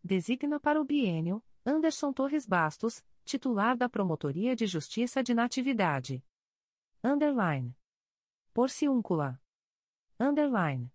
[0.00, 6.24] Designa para o bienio Anderson Torres Bastos, titular da Promotoria de Justiça de Natividade.
[7.02, 7.76] Underline.
[8.54, 9.42] Porciúncula.
[10.20, 10.92] Underline.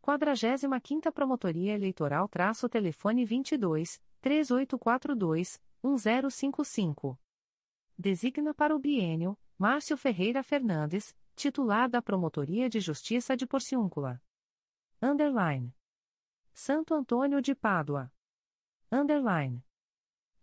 [0.00, 7.18] 45ª Promotoria Eleitoral traço telefone 22 3842 1055.
[7.98, 14.22] Designa para o bienio Márcio Ferreira Fernandes, titular da Promotoria de Justiça de Porciúncula.
[15.00, 15.72] Underline.
[16.52, 18.12] Santo Antônio de Pádua.
[18.90, 19.64] Underline.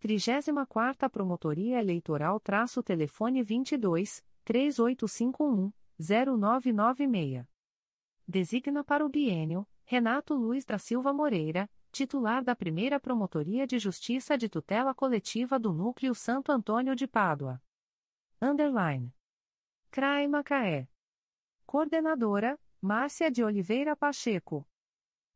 [0.02, 7.46] 34ª Promotoria Eleitoral traço telefone 22 3851 0996.
[8.26, 14.38] Designa para o bienio Renato Luiz da Silva Moreira, titular da Primeira Promotoria de Justiça
[14.38, 17.62] de Tutela Coletiva do Núcleo Santo Antônio de Pádua.
[18.42, 19.14] Underline.
[19.92, 20.88] CRAE Macaé.
[21.66, 24.64] Coordenadora, Márcia de Oliveira Pacheco.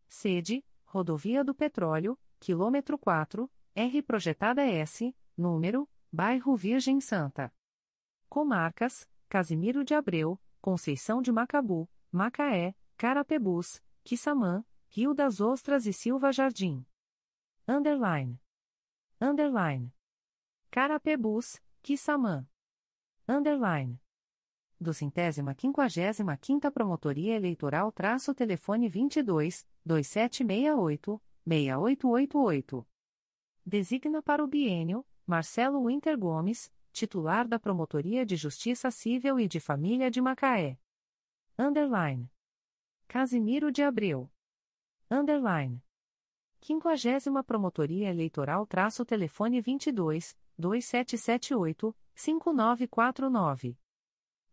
[0.08, 7.52] Sede, Rodovia do Petróleo, quilômetro 4, R Projetada S, número, Bairro Virgem Santa.
[8.30, 16.32] Comarcas, Casimiro de Abreu, Conceição de Macabu, Macaé, Carapebus, Quissamã, Rio das Ostras e Silva
[16.32, 16.86] Jardim.
[17.68, 18.39] Underline.
[19.20, 19.91] Underline.
[20.70, 22.47] Carapebus, Quissamã.
[23.28, 24.00] Underline.
[24.82, 32.88] Do centésima quinquagésima quinta Promotoria Eleitoral traço telefone 22 2768 6888.
[33.66, 39.60] Designa para o bienio Marcelo Winter Gomes, titular da Promotoria de Justiça Civil e de
[39.60, 40.80] Família de Macaé.
[41.58, 42.32] Underline.
[43.06, 44.32] Casimiro de Abreu.
[45.12, 45.84] Underline.
[46.62, 53.78] 50 Promotoria Eleitoral traço telefone 22 2778 5949.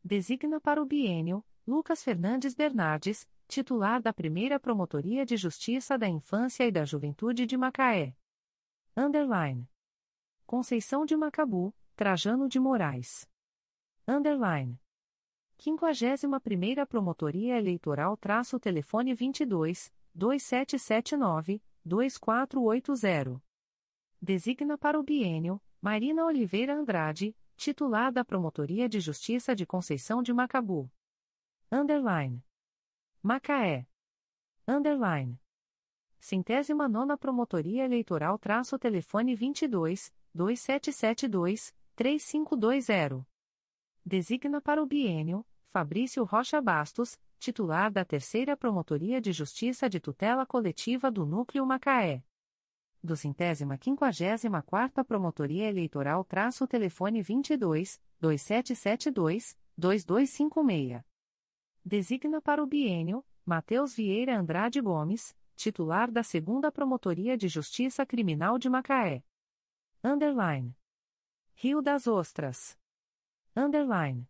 [0.06, 6.62] Designa para o bienio Lucas Fernandes Bernardes, titular da Primeira Promotoria de Justiça da Infância
[6.64, 8.14] e da Juventude de Macaé.
[8.96, 9.68] Underline.
[10.46, 13.28] Conceição de Macabu, Trajano de Moraes.
[14.06, 14.78] Underline.
[15.58, 23.42] 51ª Promotoria Eleitoral traço telefone 22 2779 2480.
[24.22, 30.32] Designa para o bienio Marina Oliveira Andrade, titular da Promotoria de Justiça de Conceição de
[30.32, 30.90] Macabu.
[31.72, 32.44] Underline.
[33.22, 33.86] Macaé.
[34.68, 35.40] Underline.
[36.18, 43.26] Centésima nona Promotoria Eleitoral traço telefone 22 2772 3520.
[44.04, 50.46] Designa para o bienio Fabrício Rocha Bastos, titular da Terceira Promotoria de Justiça de Tutela
[50.46, 52.22] Coletiva do Núcleo Macaé.
[53.06, 61.04] Do centésima quinquagésima quarta Promotoria Eleitoral traço telefone 22 2772 2256.
[61.84, 68.58] Designa para o bienio Matheus Vieira Andrade Gomes, titular da Segunda Promotoria de Justiça Criminal
[68.58, 69.22] de Macaé.
[70.02, 70.76] Underline.
[71.54, 72.76] Rio das Ostras.
[73.54, 74.28] Underline.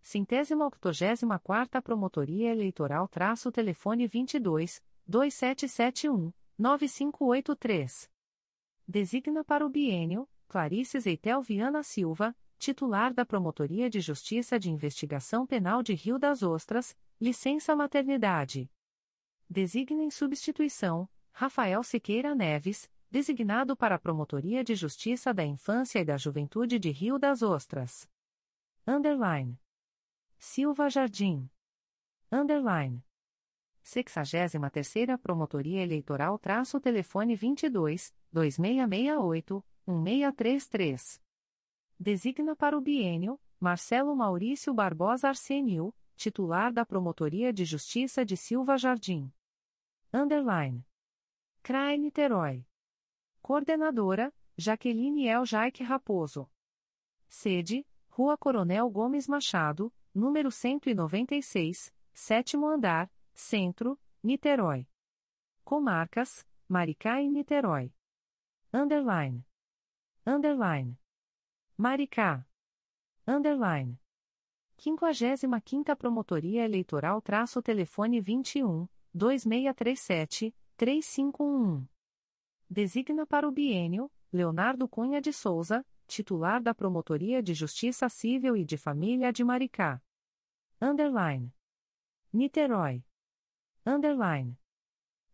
[0.00, 8.10] Centésima octogésima quarta Promotoria Eleitoral traço telefone 22 2771 9583.
[8.86, 15.46] Designa para o bienio Clarice Zeitel Viana Silva, titular da Promotoria de Justiça de Investigação
[15.46, 18.70] Penal de Rio das Ostras, licença maternidade.
[19.48, 26.04] Designa em substituição Rafael Siqueira Neves, designado para a Promotoria de Justiça da Infância e
[26.04, 28.06] da Juventude de Rio das Ostras.
[28.86, 29.58] Underline.
[30.38, 31.48] Silva Jardim.
[32.30, 33.02] Underline.
[33.90, 41.20] 63ª Promotoria Eleitoral traço telefone 22 2668 1633.
[41.98, 48.78] Designa para o bienio Marcelo Maurício Barbosa Arsenio, titular da Promotoria de Justiça de Silva
[48.78, 49.30] Jardim.
[50.14, 50.86] Underline.
[51.62, 52.64] CRAE Niterói.
[53.42, 55.42] Coordenadora, Jaqueline El
[55.84, 56.48] Raposo.
[57.28, 63.10] Sede, Rua Coronel Gomes Machado, número 196, sétimo andar,
[63.40, 64.86] Centro, Niterói.
[65.64, 67.92] Comarcas, Maricá e Niterói.
[68.72, 69.44] Underline.
[70.26, 71.00] Underline.
[71.76, 72.46] Maricá.
[73.26, 73.98] Underline.
[74.78, 81.88] 55ª Promotoria Eleitoral traço telefone 21 2637 3511.
[82.68, 88.64] Designa para o bienio Leonardo Cunha de Souza, titular da Promotoria de Justiça Civil e
[88.64, 90.00] de Família de Maricá.
[90.80, 91.52] Underline.
[92.32, 93.02] Niterói.
[93.90, 94.56] Underline.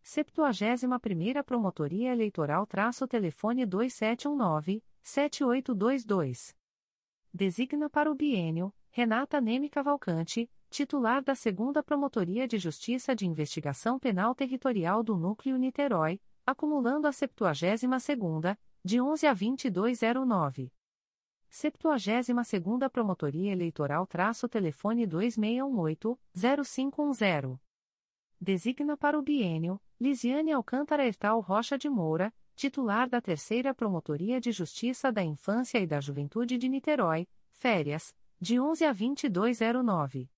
[0.02, 6.54] 71ª Promotoria Eleitoral traço telefone 2719-7822.
[7.34, 13.98] Designa para o bienio, Renata Neme Cavalcante, titular da 2 Promotoria de Justiça de Investigação
[13.98, 20.72] Penal Territorial do Núcleo Niterói, acumulando a 72ª, de 11 a 2209.
[21.50, 27.58] 72ª Promotoria Eleitoral traço telefone 2618-0510.
[28.40, 34.52] Designa para o bienio, Lisiane Alcântara Ertal Rocha de Moura, titular da Terceira Promotoria de
[34.52, 40.28] Justiça da Infância e da Juventude de Niterói, férias, de 11 a 2209.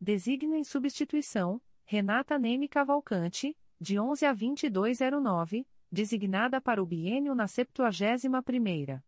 [0.00, 7.44] Designa em substituição, Renata Neme Cavalcante, de 11 a 2209, designada para o biênio na
[7.44, 9.02] 71ª.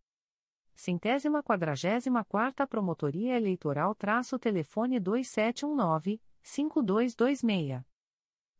[0.75, 7.83] Centésima quadragésima quarta Promotoria Eleitoral traço telefone 2719-5226.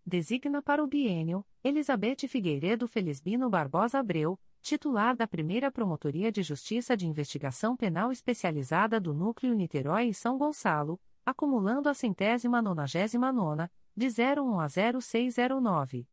[0.05, 6.97] Designa para o biênio, Elizabeth Figueiredo Felizbino Barbosa Abreu, titular da primeira Promotoria de Justiça
[6.97, 13.71] de Investigação Penal Especializada do Núcleo Niterói e São Gonçalo, acumulando a centésima nonagésima nona,
[13.95, 16.07] de 01 a 0609.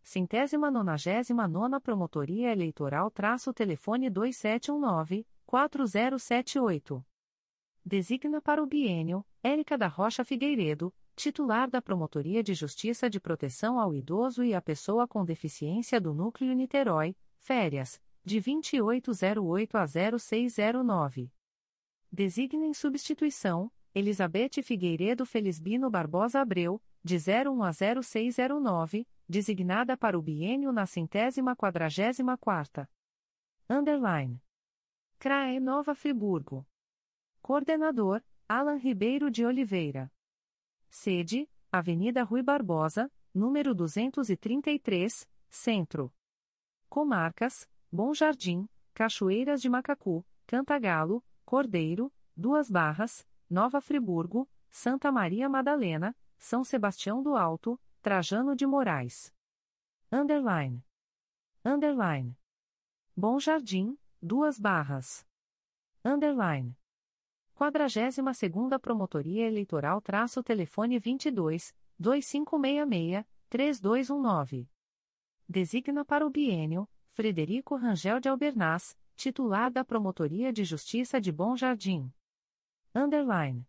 [0.00, 7.04] Centésima nonagésima nona Promotoria Eleitoral traço telefone 2719-4078.
[7.84, 13.78] Designa para o biênio, Érica da Rocha Figueiredo, titular da Promotoria de Justiça de Proteção
[13.78, 21.30] ao Idoso e à Pessoa com Deficiência do Núcleo Niterói, férias, de 2808 a 0609.
[22.10, 30.22] Designa em substituição, Elizabeth Figueiredo Felizbino Barbosa Abreu, de 01 a 0609, designada para o
[30.22, 32.88] biênio na centésima quadragésima quarta.
[33.68, 34.40] Underline.
[35.18, 36.64] CRAE Nova Friburgo.
[37.42, 40.10] Coordenador, Alan Ribeiro de Oliveira.
[40.90, 46.12] Sede, Avenida Rui Barbosa, número 233, Centro.
[46.88, 56.16] Comarcas, Bom Jardim, Cachoeiras de Macacu, Cantagalo, Cordeiro, Duas Barras, Nova Friburgo, Santa Maria Madalena,
[56.38, 59.32] São Sebastião do Alto, Trajano de Moraes.
[60.10, 60.82] Underline.
[61.64, 62.36] Underline.
[63.16, 65.26] Bom Jardim, Duas Barras.
[66.04, 66.76] Underline.
[67.58, 74.70] 42ª Promotoria Eleitoral traço telefone 22 2566 3219.
[75.48, 81.56] Designa para o biênio Frederico Rangel de Albernaz, titular da Promotoria de Justiça de Bom
[81.56, 82.12] Jardim.
[82.94, 83.66] Underline.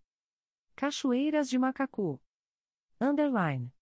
[0.76, 2.22] Cachoeiras de Macacu.
[3.02, 3.74] Underline.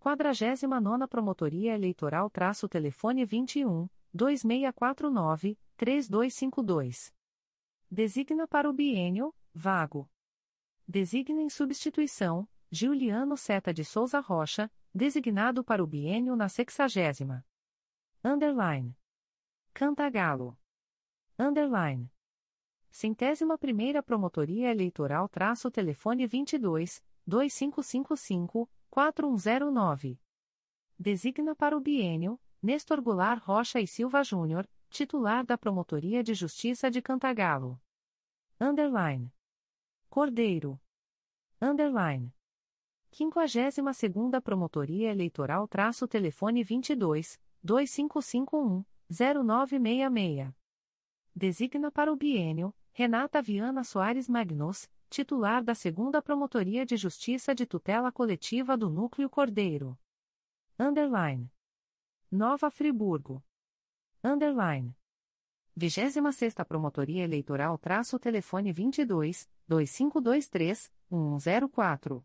[0.00, 7.16] 49 Promotoria Eleitoral traço telefone 21 2649 3252.
[7.90, 10.10] Designa para o biênio, vago.
[10.86, 17.46] Designa em substituição, Giuliano Seta de Souza Rocha, designado para o biênio na sexagésima.
[18.22, 18.94] Underline.
[19.72, 20.58] Cantagalo.
[21.38, 22.12] Underline.
[22.90, 30.20] Centésima primeira Promotoria Eleitoral traço telefone 22 2555 4109.
[30.98, 36.90] Designa para o biênio, Nestor Goulart Rocha e Silva Júnior, titular da Promotoria de Justiça
[36.90, 37.80] de Cantagalo.
[38.60, 39.32] Underline.
[40.08, 40.80] Cordeiro.
[41.60, 42.32] Underline.
[43.12, 50.52] 52ª Promotoria Eleitoral traço telefone 22 2551 0966.
[51.34, 57.64] Designa para o biênio, Renata Viana Soares Magnus, titular da 2 Promotoria de Justiça de
[57.64, 59.98] Tutela Coletiva do Núcleo Cordeiro.
[60.78, 61.50] Underline.
[62.30, 63.42] Nova Friburgo.
[64.22, 64.96] Underline.
[65.76, 70.90] 26 Promotoria Eleitoral traço telefone 22 2523
[71.40, 72.24] 104.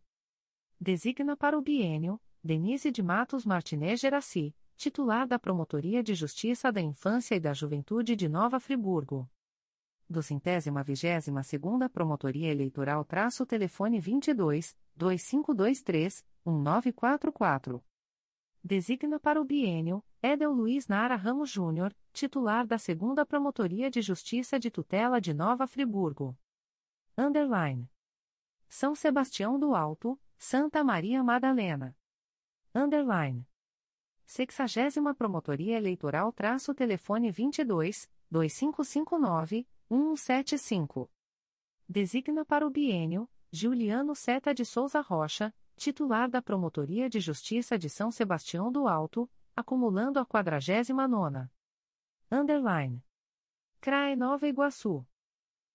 [0.80, 6.82] Designa para o biênio, Denise de Matos Martinez Geraci, titular da Promotoria de Justiça da
[6.82, 9.30] Infância e da Juventude de Nova Friburgo
[10.14, 17.84] do centésima vigésima segunda Promotoria Eleitoral traço telefone 22 2523 1944.
[18.64, 24.58] Designa para o biênio, Edel Luiz Nara Ramos Júnior, titular da segunda Promotoria de Justiça
[24.58, 26.34] de Tutela de Nova Friburgo.
[27.18, 27.92] Underline.
[28.70, 31.94] São Sebastião do Alto, Santa Maria Madalena.
[32.74, 33.46] Underline.
[34.26, 41.12] Sexagésima Promotoria Eleitoral traço telefone 22 2559 175.
[41.86, 47.90] Designa para o biênio Juliano Seta de Souza Rocha, titular da Promotoria de Justiça de
[47.90, 51.50] São Sebastião do Alto, acumulando a 49ª.
[52.32, 53.04] Underline.
[53.80, 55.06] CRAE Nova Iguaçu.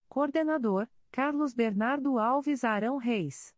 [0.09, 3.55] Coordenador, Carlos Bernardo Alves Arão Reis.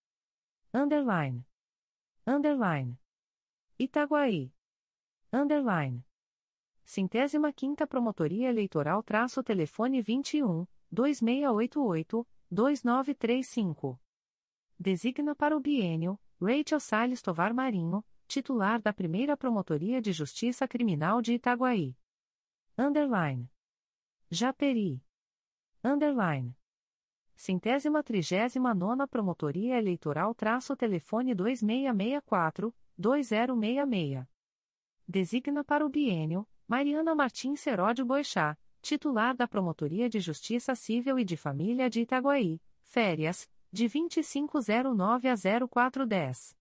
[0.73, 1.45] Underline.
[2.27, 2.99] Underline.
[3.79, 4.53] Itaguaí.
[5.31, 6.05] Underline.
[6.83, 13.97] Centésima quinta Promotoria Eleitoral traço telefone 21, 2688, 2935.
[14.77, 21.21] Designa para o bienio, Rachel Salles Tovar Marinho, titular da primeira Promotoria de Justiça Criminal
[21.21, 21.95] de Itaguaí.
[22.77, 23.49] Underline.
[24.29, 25.01] Japeri.
[25.81, 26.53] Underline.
[27.35, 34.25] Centésima trigésima nona Promotoria Eleitoral traço telefone 2664, 2066.
[35.07, 41.25] Designa para o bienio, Mariana Martins Seródio Boixá, titular da Promotoria de Justiça Civil e
[41.25, 46.55] de Família de Itaguaí, férias, de 2509 a 0410.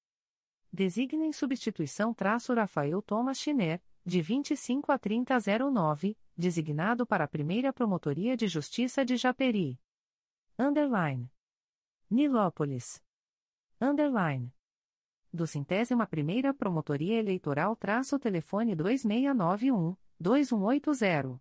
[0.73, 7.73] Designa em substituição traço Rafael Thomas Schiner, de 25 a 3009, designado para a primeira
[7.73, 9.79] Promotoria de Justiça de Japeri.
[10.59, 11.31] Underline.
[12.11, 13.03] Nilópolis.
[13.81, 14.53] Underline.
[15.33, 21.41] Do centésima primeira Promotoria Eleitoral traço telefone 2691, 2180.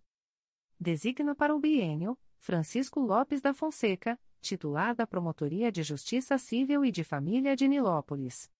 [0.80, 6.90] Designa para o bienio, Francisco Lopes da Fonseca, titular da Promotoria de Justiça Civil e
[6.90, 8.50] de Família de Nilópolis.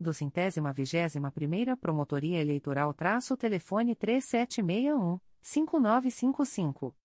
[0.00, 6.96] Do centésima vigésima primeira Promotoria Eleitoral traço telefone 3761, 5955.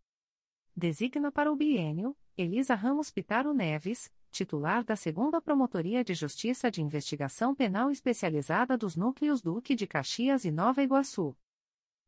[0.75, 5.05] Designa para o bienio, Elisa Ramos Pitaro Neves, titular da 2
[5.43, 11.37] Promotoria de Justiça de Investigação Penal Especializada dos Núcleos Duque de Caxias e Nova Iguaçu.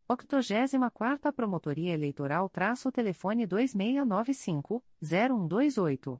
[0.09, 6.19] 84ª Promotoria Eleitoral traço telefone 2695-0128.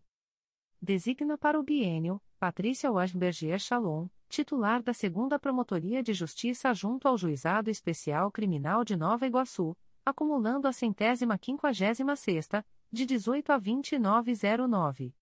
[0.80, 7.18] Designa para o bienio, Patrícia Washberger Chalon, titular da 2 Promotoria de Justiça junto ao
[7.18, 9.76] Juizado Especial Criminal de Nova Iguaçu,
[10.06, 15.16] acumulando a centésima quinquagésima sexta, de 18 a 2909.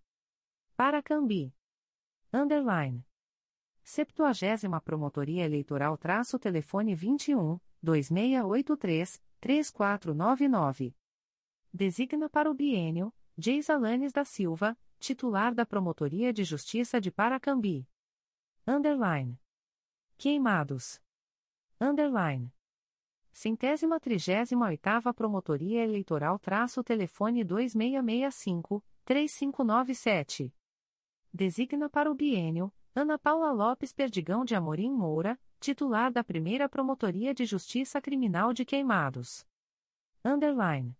[0.76, 1.54] Paracambi.
[2.32, 3.07] Underline.
[3.90, 10.94] 70 Promotoria Eleitoral traço telefone 21 2683 3499.
[11.72, 17.88] Designa para o bienio Geis Alanes da Silva, titular da Promotoria de Justiça de Paracambi.
[18.68, 19.40] Underline.
[20.18, 21.02] Queimados.
[21.80, 22.54] Underline.
[23.32, 30.54] Centésima trigésima oitava Promotoria Eleitoral traço telefone 2665, 3597.
[31.32, 37.32] Designa para o bienio, Ana Paula Lopes Perdigão de Amorim Moura, titular da primeira Promotoria
[37.32, 39.46] de Justiça Criminal de Queimados.
[40.26, 40.98] Underline.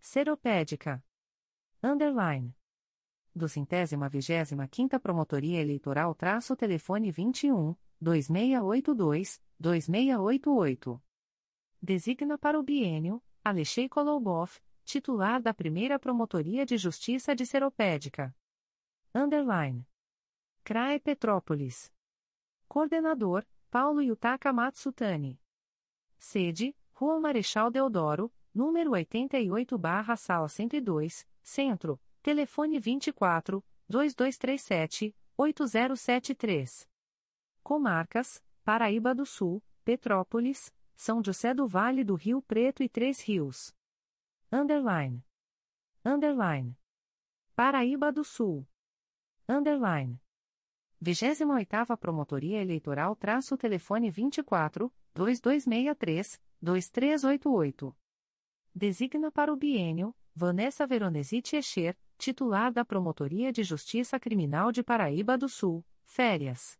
[0.00, 1.00] Seropédica.
[1.80, 2.52] Underline.
[3.32, 11.00] Do centésima vigésima quinta Promotoria Eleitoral traço telefone 21, 2682, 2688.
[11.80, 18.34] Designa para o bienio, Alexei Kolobov, titular da primeira Promotoria de Justiça de Seropédica.
[19.14, 19.86] Underline.
[20.64, 21.92] CRAE Petrópolis.
[22.68, 25.40] Coordenador, Paulo Yutaka Matsutani.
[26.16, 36.88] Sede, Rua Marechal Deodoro, número 88 barra Sala 102, Centro, telefone 24, 2237, 8073.
[37.64, 43.74] Comarcas, Paraíba do Sul, Petrópolis, são José do Vale do Rio Preto e Três Rios.
[44.52, 45.24] Underline.
[46.04, 46.78] Underline.
[47.56, 48.64] Paraíba do Sul.
[49.48, 50.22] Underline.
[51.02, 57.96] 28ª Promotoria Eleitoral traço telefone 24 2263 2388.
[58.72, 65.36] Designa para o bienio Vanessa Veronesi Echer, titular da Promotoria de Justiça Criminal de Paraíba
[65.36, 66.78] do Sul, férias.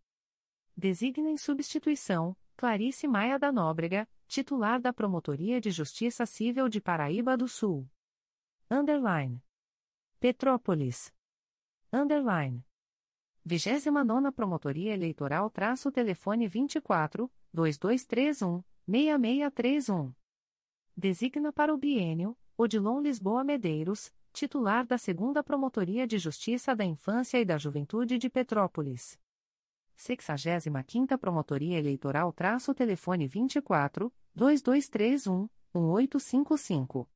[0.77, 7.37] Designa em substituição Clarice Maia da Nóbrega, titular da Promotoria de Justiça Civil de Paraíba
[7.37, 7.91] do Sul.
[8.70, 9.43] Underline.
[10.20, 11.12] Petrópolis.
[11.93, 12.64] Underline.
[13.45, 20.14] 29 Promotoria Eleitoral traço telefone 24 2231 6631.
[20.97, 27.38] Designa para o bienio Odilon Lisboa Medeiros, titular da 2 Promotoria de Justiça da Infância
[27.40, 29.18] e da Juventude de Petrópolis.
[29.99, 37.11] 65ª Promotoria Eleitoral traço telefone 24 2231 1855.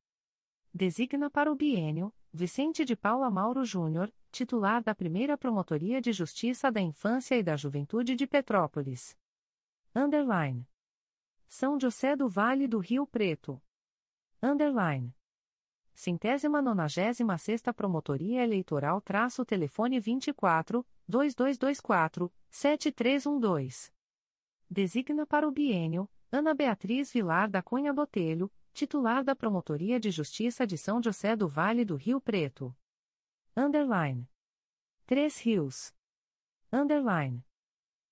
[0.73, 6.71] Designa para o bienio Vicente de Paula Mauro Júnior, titular da Primeira Promotoria de Justiça
[6.71, 9.17] da Infância e da Juventude de Petrópolis.
[9.95, 10.67] Underline.
[11.47, 13.61] São José do Vale do Rio Preto.
[14.41, 15.15] Underline.
[15.93, 23.91] Centésima nonagésima sexta Promotoria Eleitoral traço telefone 24 2224 7312.
[24.69, 30.67] Designa para o bienio Ana Beatriz Vilar da Cunha Botelho, titular da Promotoria de Justiça
[30.67, 32.75] de São José do Vale do Rio Preto.
[33.59, 34.29] Underline.
[35.07, 35.91] Três Rios.
[36.71, 37.43] Underline.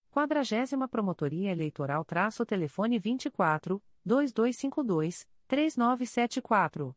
[0.10, 6.96] Quadragésima Promotoria Eleitoral traço telefone 24 2252 3974.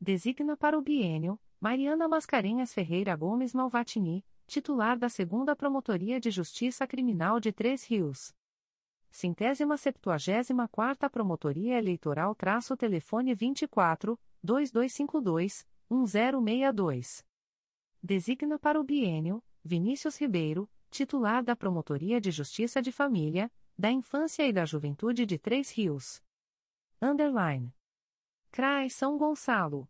[0.00, 6.88] Designa para o bienio Mariana Mascarenhas Ferreira Gomes Malvatini, titular da Segunda Promotoria de Justiça
[6.88, 8.34] Criminal de Três Rios.
[9.12, 17.29] Centésima septuagésima quarta Promotoria Eleitoral traço telefone 24 2252 1062.
[18.02, 24.46] Designa para o bienio Vinícius Ribeiro, titular da Promotoria de Justiça de Família, da Infância
[24.46, 26.22] e da Juventude de Três Rios.
[27.00, 27.74] Underline.
[28.50, 29.86] CRAE São Gonçalo.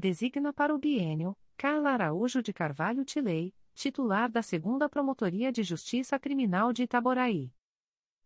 [0.00, 6.16] Designa para o bienio Carla Araújo de Carvalho Tilei, titular da Segunda Promotoria de Justiça
[6.20, 7.52] Criminal de Itaboraí.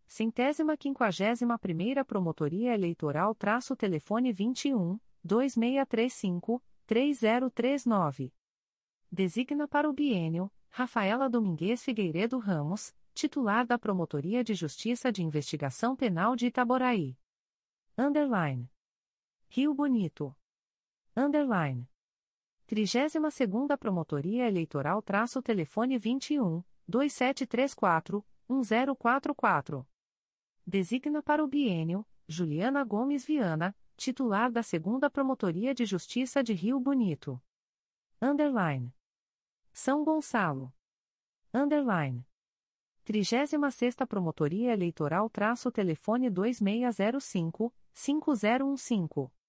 [0.05, 8.31] Centésima quinquagésima primeira Promotoria Eleitoral traço telefone 21 2635 3039.
[9.11, 15.95] Designa para o bienio Rafaela Domingues Figueiredo Ramos, titular da Promotoria de Justiça de Investigação
[15.95, 17.17] Penal de Itaboraí.
[17.97, 18.69] Underline.
[19.49, 20.35] Rio Bonito.
[21.15, 21.87] Underline.
[22.65, 29.87] 32 Promotoria Eleitoral traço telefone 21 2734 1044.
[30.65, 36.79] Designa para o bienio Juliana Gomes Viana, titular da 2 Promotoria de Justiça de Rio
[36.79, 37.39] Bonito.
[38.19, 38.91] Underline.
[39.71, 40.73] São Gonçalo.
[41.53, 42.25] Underline.
[43.03, 43.51] 36
[44.09, 49.42] Promotoria Eleitoral traço telefone 2605 5015.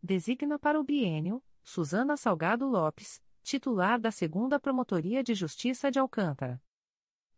[0.04, 6.62] Designa para o biênio, Suzana Salgado Lopes, titular da 2 Promotoria de Justiça de Alcântara.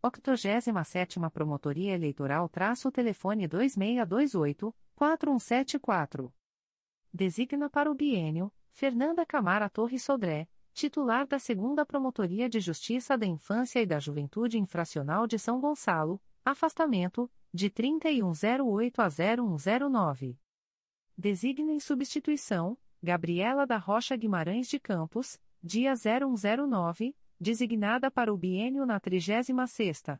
[0.04, 6.34] 87ª Promotoria Eleitoral traço telefone 2628-4174.
[7.14, 13.26] Designa para o biênio, Fernanda Camara Torres Sodré, titular da 2 Promotoria de Justiça da
[13.26, 20.38] Infância e da Juventude Infracional de São Gonçalo, afastamento, de 3108 a 0109.
[21.16, 28.84] Designa em substituição, Gabriela da Rocha Guimarães de Campos, dia 0109, designada para o biênio
[28.86, 30.20] na 36ª.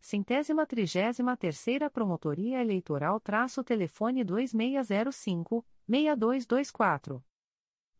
[0.00, 7.22] Centésima trigésima terceira Promotoria Eleitoral traço telefone 2605-6224.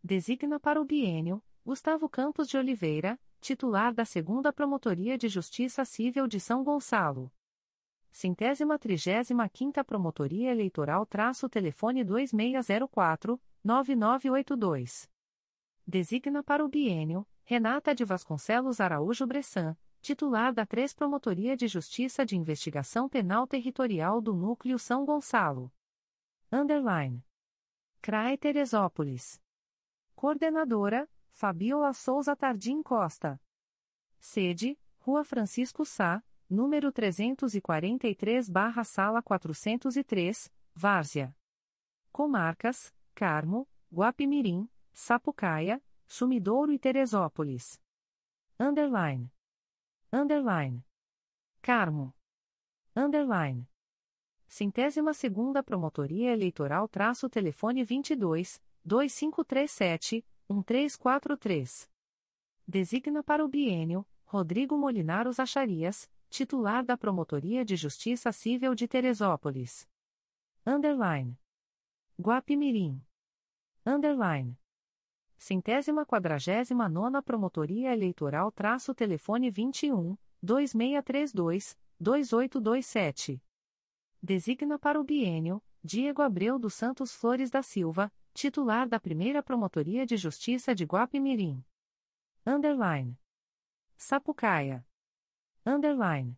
[0.02, 6.26] Designa para o biênio, Gustavo Campos de Oliveira, titular da Segunda Promotoria de Justiça Civil
[6.26, 7.30] de São Gonçalo.
[8.12, 15.10] Centésima trigésima quinta Promotoria Eleitoral traço telefone 2604 9982.
[15.86, 22.24] Designa para o biênio Renata de Vasconcelos Araújo Bressan, titular da 3 Promotoria de Justiça
[22.24, 25.72] de Investigação Penal Territorial do Núcleo São Gonçalo.
[26.52, 27.24] Underline.
[28.02, 29.40] CRAE Teresópolis.
[30.14, 33.40] Coordenadora, Fabiola Souza Tardim Costa.
[34.20, 36.22] Sede, Rua Francisco Sá,
[36.53, 41.35] número 343-Sala 403, Várzea.
[42.12, 47.81] Comarcas, Carmo, Guapimirim, Sapucaia, Sumidouro e Teresópolis.
[48.61, 49.33] Underline.
[50.12, 50.85] Underline.
[51.62, 52.15] Carmo.
[52.95, 53.66] Underline.
[54.47, 61.91] Centésima segunda Promotoria Eleitoral traço telefone 22 2537 1343.
[62.69, 69.86] Designa para o biênio Rodrigo Molinaros Acharias, titular da Promotoria de Justiça Civil de Teresópolis.
[70.66, 71.38] Underline.
[72.18, 73.04] Guapimirim.
[73.84, 74.59] Underline.
[75.36, 83.42] Centésima quadragésima nona Promotoria Eleitoral traço telefone 21, 2632, 2827.
[84.22, 90.06] Designa para o biênio, Diego Abreu dos Santos Flores da Silva, titular da Primeira Promotoria
[90.06, 91.62] de Justiça de Guapimirim.
[92.46, 93.18] Underline.
[93.98, 94.82] Sapucaia.
[95.64, 96.36] Underline.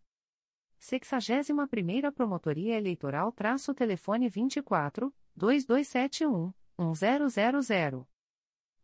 [0.78, 8.06] 61 Primeira Promotoria Eleitoral traço telefone 24, 2271, 1000.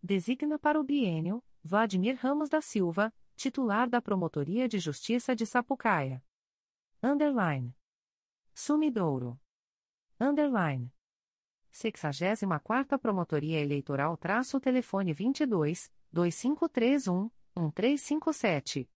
[0.02, 6.24] Designa para o biênio, Vladimir Ramos da Silva, titular da Promotoria de Justiça de Sapucaia.
[7.02, 7.76] Underline.
[8.54, 9.38] Sumidouro.
[10.18, 10.90] Underline.
[11.70, 18.88] 64ª Promotoria Eleitoral traço telefone 22, 2531, 1357.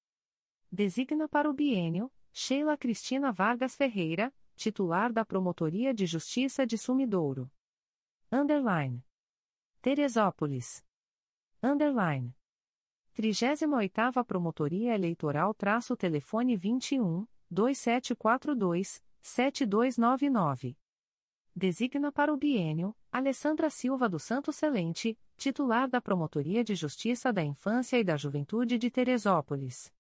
[0.71, 7.51] Designa para o biênio, Sheila Cristina Vargas Ferreira, titular da Promotoria de Justiça de Sumidouro.
[8.31, 9.05] Underline.
[9.81, 10.85] Teresópolis.
[11.63, 12.35] Underline.
[13.17, 20.77] 38ª Promotoria Eleitoral traço telefone 21, 2742, 7299.
[21.55, 27.45] Designa para o biênio, Alessandra Silva do Santo Celente, titular da Promotoria de Justiça da
[27.45, 29.93] Infância e da Juventude de Teresópolis.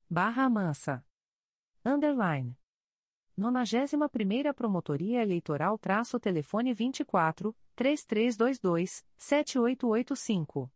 [0.08, 1.04] Barra Mansa.
[1.84, 2.56] Underline.
[3.38, 10.68] 91ª Promotoria Eleitoral traço telefone 24 3322 7885.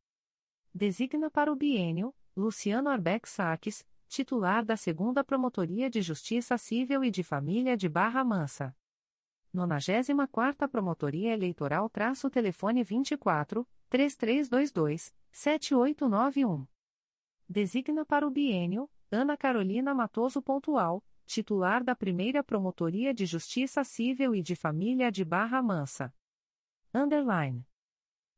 [0.72, 7.10] Designa para o bienio Luciano Arbex Saques, titular da 2 Promotoria de Justiça Civil e
[7.10, 8.72] de Família de Barra Mansa.
[9.52, 16.64] 94ª Promotoria Eleitoral traço telefone 24 3322 7891.
[17.48, 24.34] Designa para o bienio Ana Carolina Matoso Pontual, titular da Primeira Promotoria de Justiça Civil
[24.34, 26.14] e de Família de Barra Mansa.
[26.94, 27.66] Underline.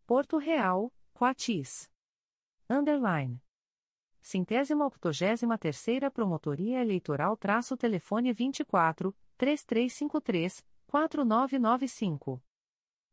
[0.06, 1.90] Porto Real, Coatis.
[2.68, 3.42] Underline.
[4.20, 12.42] Centésima octogésima terceira Promotoria Eleitoral traço telefone 24 3353 4995.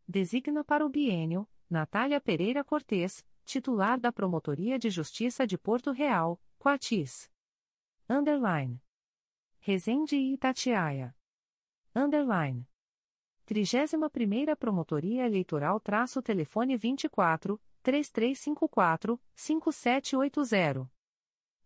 [0.08, 6.40] Designa para o bienio Natália Pereira Cortes, titular da Promotoria de Justiça de Porto Real,
[6.60, 7.32] Coatis.
[8.10, 8.82] Underline.
[9.64, 11.16] Resende e Itatiaia.
[11.96, 12.68] Underline.
[13.48, 20.92] 31ª Promotoria Eleitoral traço telefone 24 3354 5780.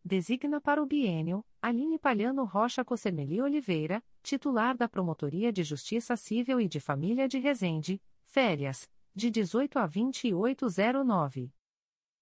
[0.03, 6.59] Designa para o bienio Aline Palhano Rocha Cossemeli Oliveira, titular da Promotoria de Justiça Civil
[6.59, 11.49] e de Família de Resende, férias, de 18 a 2809.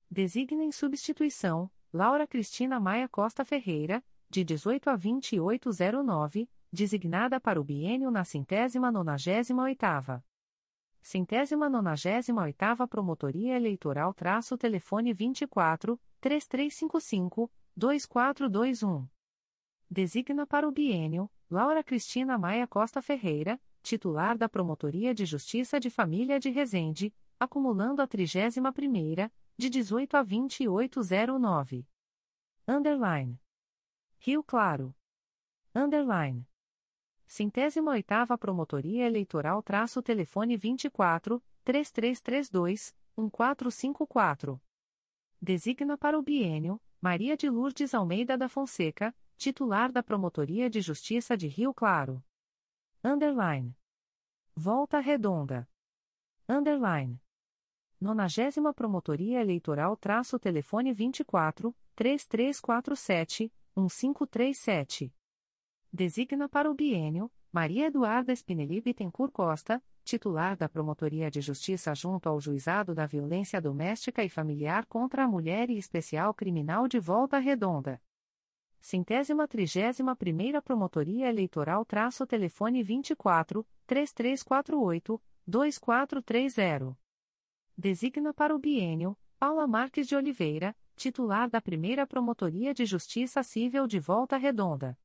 [0.08, 4.04] Designa em substituição, Laura Cristina Maia Costa Ferreira,
[4.34, 10.26] de 18 a 2809, designada para o biênio na centésima nonagésima oitava.
[11.04, 19.08] Centésima nonagésima oitava Promotoria Eleitoral traço telefone 24 3355 2421.
[19.88, 25.92] Designa para o biênio, Laura Cristina Maia Costa Ferreira, titular da Promotoria de Justiça de
[25.92, 31.86] Família de Resende, acumulando a 31ª, de 18 a 2809.
[32.68, 33.43] Underline.
[34.26, 34.96] Rio Claro.
[35.76, 36.48] Underline.
[37.28, 44.62] Centésima oitava Promotoria Eleitoral traço telefone 24 3332 1454.
[45.42, 51.36] Designa para o biênio Maria de Lourdes Almeida da Fonseca, titular da Promotoria de Justiça
[51.36, 52.24] de Rio Claro.
[53.04, 53.76] Underline.
[54.56, 55.70] Volta Redonda.
[56.48, 57.22] Underline.
[58.00, 65.14] Nonagésima Promotoria Eleitoral traço telefone 24 3347 1537.
[65.92, 72.28] Designa para o biênio Maria Eduarda Spinelli Bittencourt Costa, titular da Promotoria de Justiça junto
[72.28, 77.38] ao Juizado da Violência Doméstica e Familiar contra a Mulher e Especial Criminal de Volta
[77.40, 78.02] Redonda.
[78.80, 86.98] Centésima trigésima primeira Promotoria Eleitoral traço telefone 24 3348 2430.
[87.78, 93.88] Designa para o biênio Paula Marques de Oliveira, titular da primeira Promotoria de Justiça Civil
[93.88, 94.98] de Volta Redonda.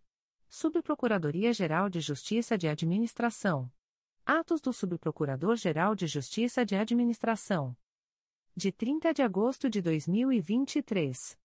[0.49, 3.71] Subprocuradoria-Geral de Justiça de Administração.
[4.25, 7.77] Atos do Subprocurador-Geral de Justiça de Administração.
[8.59, 11.37] De 30 de agosto de 2023.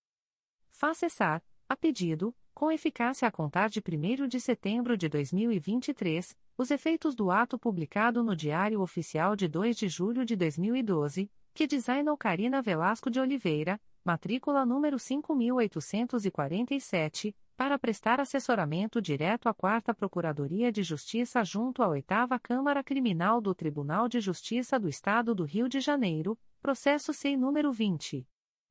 [0.71, 6.71] Faça cessar, a pedido, com eficácia a contar de 1 de setembro de 2023, os
[6.71, 12.17] efeitos do ato publicado no Diário Oficial de 2 de julho de 2012, que designou
[12.19, 20.83] Karina Velasco de Oliveira, matrícula número 5847, para prestar assessoramento direto à 4 Procuradoria de
[20.83, 22.07] Justiça junto à 8
[22.43, 27.73] Câmara Criminal do Tribunal de Justiça do Estado do Rio de Janeiro, processo SEI número
[27.73, 28.29] 20.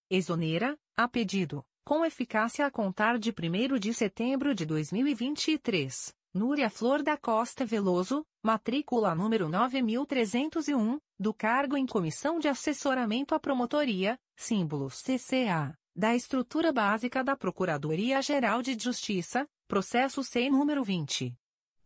[0.08, 7.02] Exonera, a pedido, com eficácia a contar de 1 de setembro de 2023 Núria Flor
[7.02, 14.88] da Costa Veloso, matrícula número 9301, do cargo em Comissão de Assessoramento à Promotoria, símbolo
[14.88, 21.36] CCA, da Estrutura Básica da Procuradoria-Geral de Justiça, processo SEI número 20.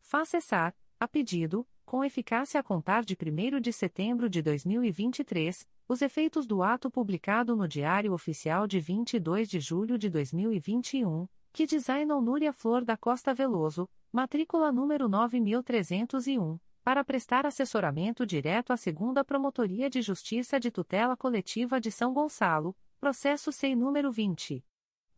[0.00, 6.02] Faça cessar, a pedido, com eficácia a contar de 1 de setembro de 2023, os
[6.02, 12.20] efeitos do ato publicado no Diário Oficial de 22 de julho de 2021, que designou
[12.20, 19.88] Núria Flor da Costa Veloso, matrícula número 9301, para prestar assessoramento direto à Segunda Promotoria
[19.88, 24.64] de Justiça de Tutela Coletiva de São Gonçalo, processo SEI número 20.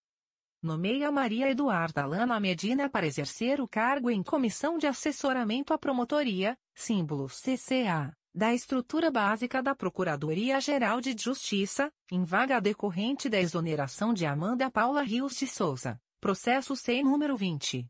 [0.62, 6.56] Nomeia Maria Eduarda Lana Medina para exercer o cargo em Comissão de Assessoramento à Promotoria,
[6.74, 14.26] símbolo CCA, da Estrutura Básica da Procuradoria-Geral de Justiça, em vaga decorrente da exoneração de
[14.26, 17.86] Amanda Paula Rios de Souza, processo SEI número 20.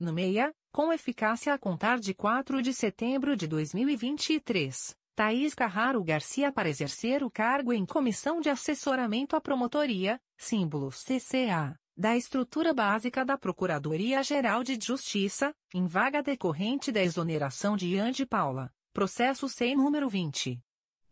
[0.00, 4.96] No meia, com eficácia a contar de 4 de setembro de 2023.
[5.14, 11.78] Thaís Carraro Garcia para exercer o cargo em Comissão de Assessoramento à Promotoria, símbolo CCA,
[11.94, 18.24] da estrutura básica da Procuradoria-Geral de Justiça, em vaga decorrente da exoneração de Ian de
[18.24, 20.58] Paula, processo sem número 20.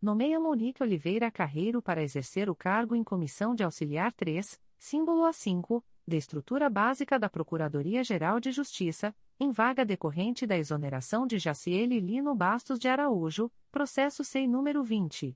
[0.00, 5.82] Nomeia Monique Oliveira Carreiro para exercer o cargo em Comissão de Auxiliar 3, símbolo A5,
[6.06, 12.34] da estrutura básica da Procuradoria-Geral de Justiça, em vaga decorrente da exoneração de Jaciele Lino
[12.34, 15.34] Bastos de Araújo, processo SEI número 20.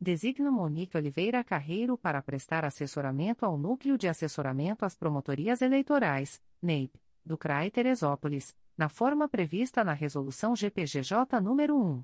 [0.00, 7.00] Designa Monique Oliveira Carreiro para prestar assessoramento ao Núcleo de Assessoramento às Promotorias Eleitorais, NEIP,
[7.24, 12.02] do CRAE Teresópolis, na forma prevista na Resolução GPGJ nº 1.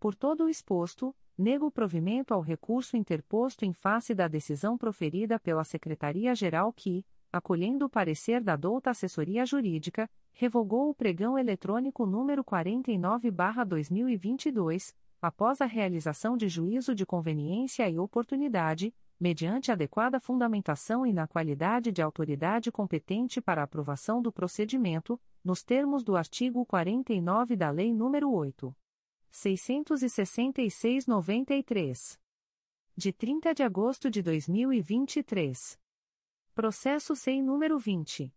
[0.00, 5.64] Por todo o exposto, nego provimento ao recurso interposto em face da decisão proferida pela
[5.64, 14.94] Secretaria-Geral que, acolhendo o parecer da douta assessoria jurídica, revogou o pregão eletrônico número 49/2022,
[15.22, 21.92] após a realização de juízo de conveniência e oportunidade, mediante adequada fundamentação e na qualidade
[21.92, 28.28] de autoridade competente para aprovação do procedimento, nos termos do artigo 49 da Lei nº
[28.28, 28.74] 8.
[29.32, 32.18] 666-93.
[32.96, 35.78] De 30 de agosto de 2023.
[36.52, 38.34] Processo SEI número 20.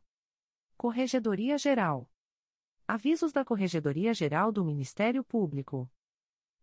[0.77, 2.07] Corregedoria Geral.
[2.91, 5.87] Avisos da Corregedoria Geral do Ministério Público.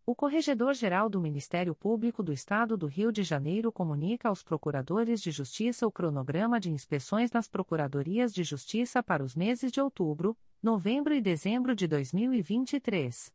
[0.05, 5.31] O Corregedor-Geral do Ministério Público do Estado do Rio de Janeiro comunica aos procuradores de
[5.31, 11.15] justiça o cronograma de inspeções nas procuradorias de justiça para os meses de outubro, novembro
[11.15, 13.33] e dezembro de 2023.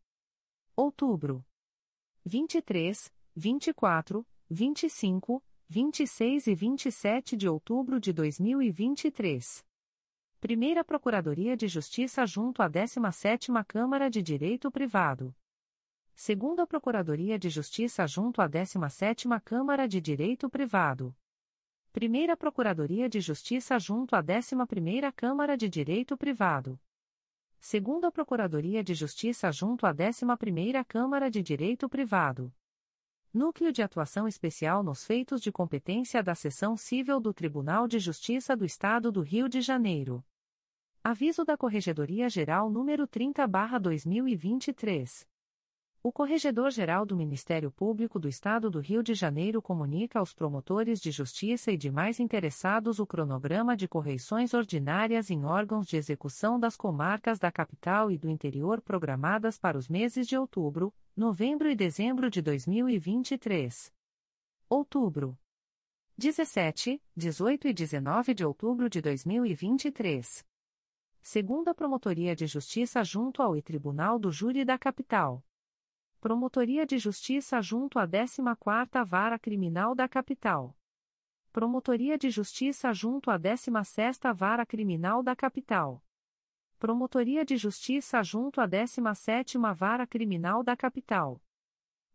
[0.76, 1.42] Outubro:
[2.26, 9.64] 23, 24, 25, 26 e 27 de outubro de 2023.
[10.42, 15.32] Primeira Procuradoria de Justiça junto à 17ª Câmara de Direito Privado.
[16.16, 21.14] Segunda Procuradoria de Justiça junto à 17ª Câmara de Direito Privado.
[21.92, 26.76] Primeira Procuradoria de Justiça junto à 11ª Câmara de Direito Privado.
[27.60, 32.52] Segunda Procuradoria de Justiça junto à 11ª Câmara de Direito Privado.
[33.32, 38.56] Núcleo de Atuação Especial nos Feitos de Competência da Seção Civil do Tribunal de Justiça
[38.56, 40.24] do Estado do Rio de Janeiro.
[41.04, 45.26] Aviso da Corregedoria Geral número 30/2023.
[46.00, 51.10] O Corregedor-Geral do Ministério Público do Estado do Rio de Janeiro comunica aos promotores de
[51.10, 57.40] justiça e demais interessados o cronograma de correições ordinárias em órgãos de execução das comarcas
[57.40, 62.40] da capital e do interior programadas para os meses de outubro, novembro e dezembro de
[62.40, 63.92] 2023.
[64.68, 65.36] Outubro
[66.16, 70.44] 17, 18 e 19 de outubro de 2023
[71.22, 75.42] segunda Promotoria de Justiça junto ao Tribunal do Júri da Capital.
[76.20, 80.76] Promotoria de Justiça junto à 14ª Vara Criminal da Capital.
[81.52, 86.02] Promotoria de Justiça junto à 16ª Vara Criminal da Capital.
[86.76, 91.40] Promotoria de Justiça junto à 17ª Vara Criminal da Capital.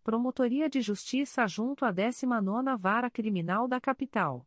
[0.03, 4.45] Promotoria de Justiça junto à 19ª Vara Criminal da Capital.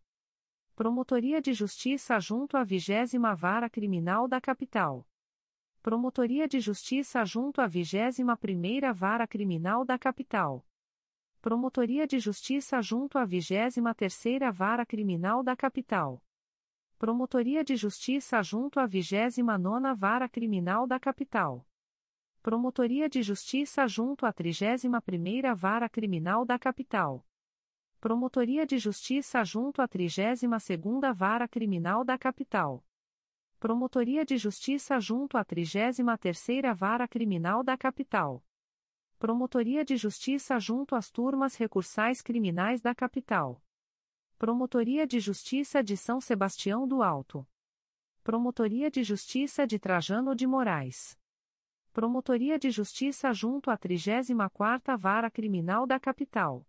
[0.80, 5.06] Promotoria de Justiça junto à 20 Vara Criminal da Capital.
[5.82, 10.64] Promotoria de Justiça junto à 21ª Vara Criminal da Capital.
[11.42, 16.22] Promotoria de Justiça junto à 23ª Vara Criminal da Capital.
[16.98, 21.66] Promotoria de Justiça junto à 29ª Vara Criminal da Capital.
[22.42, 27.22] Promotoria de Justiça junto à 31ª Vara Criminal da Capital.
[28.00, 32.82] Promotoria de Justiça junto à 32ª Vara Criminal da Capital.
[33.58, 38.42] Promotoria de Justiça junto à 33ª Vara Criminal da Capital.
[39.18, 43.62] Promotoria de Justiça junto às turmas recursais criminais da Capital.
[44.38, 47.46] Promotoria de Justiça de São Sebastião do Alto.
[48.24, 51.18] Promotoria de Justiça de Trajano de Moraes.
[51.92, 56.66] Promotoria de Justiça junto à 34ª Vara Criminal da Capital.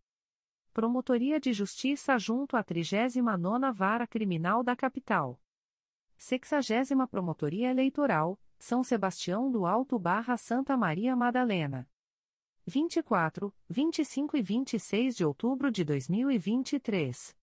[0.74, 5.38] Promotoria de Justiça junto à 39ª Vara Criminal da Capital.
[6.16, 11.90] 60 Promotoria Eleitoral, São Sebastião do Alto barra Santa Maria Madalena.
[12.66, 17.36] 24, 25 e 26 de outubro de 2023.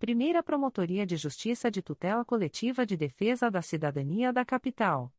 [0.00, 5.14] Primeira Promotoria de Justiça de Tutela Coletiva de Defesa da Cidadania da Capital.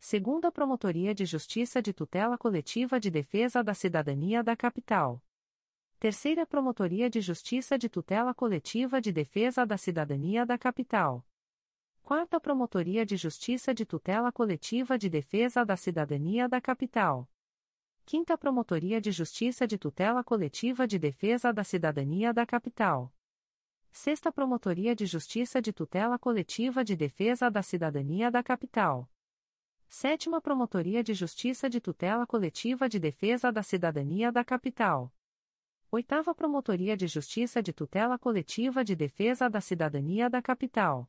[0.00, 5.22] Segunda Promotoria de Justiça de Tutela Coletiva de Defesa da Cidadania da Capital.
[5.98, 11.26] Terceira Promotoria de Justiça de Tutela Coletiva de Defesa da Cidadania da Capital.
[12.02, 17.26] Quarta Promotoria de Justiça de Tutela Coletiva de Defesa da Cidadania da Capital.
[18.04, 23.10] Quinta Promotoria de Justiça de Tutela Coletiva de Defesa da Cidadania da Capital.
[23.90, 29.10] Sexta Promotoria de Justiça de Tutela Coletiva de Defesa da Cidadania da Capital.
[29.88, 35.15] Sétima Promotoria de Justiça de Tutela Coletiva de Defesa da Cidadania da Capital.
[35.88, 41.08] Oitava Promotoria de Justiça de Tutela Coletiva de Defesa da Cidadania da Capital.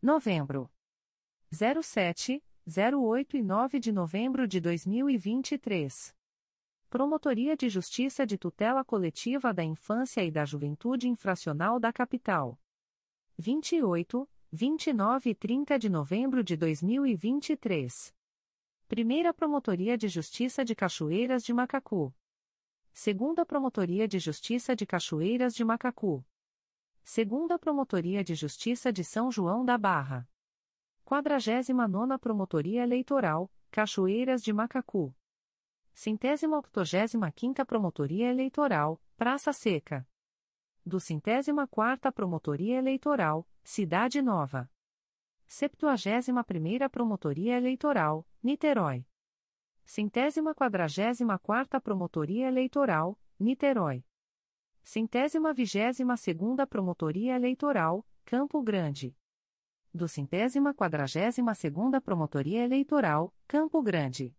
[0.00, 0.70] Novembro.
[1.52, 6.16] 07, 08 e 9 de novembro de 2023.
[6.88, 12.58] Promotoria de Justiça de Tutela Coletiva da Infância e da Juventude Infracional da Capital.
[13.36, 18.14] 28, 29 e 30 de novembro de 2023.
[18.88, 22.14] Primeira Promotoria de Justiça de Cachoeiras de Macacu.
[22.92, 26.24] Segunda Promotoria de Justiça de Cachoeiras de Macacu.
[27.02, 30.28] Segunda Promotoria de Justiça de São João da Barra.
[31.04, 35.14] 49 Promotoria Eleitoral, Cachoeiras de Macacu.
[35.94, 40.06] Centésima octogésima quinta Promotoria Eleitoral, Praça Seca.
[40.84, 44.70] Do centésima quarta Promotoria Eleitoral, Cidade Nova.
[45.46, 49.06] Septuagésima primeira Promotoria Eleitoral, Niterói.
[49.92, 54.04] Centésima quadragésima quarta Promotoria Eleitoral, Niterói.
[54.84, 59.12] Centésima vigésima segunda Promotoria Eleitoral, Campo Grande.
[59.92, 64.32] Do centésima quadragésima segunda Promotoria Eleitoral, Campo Grande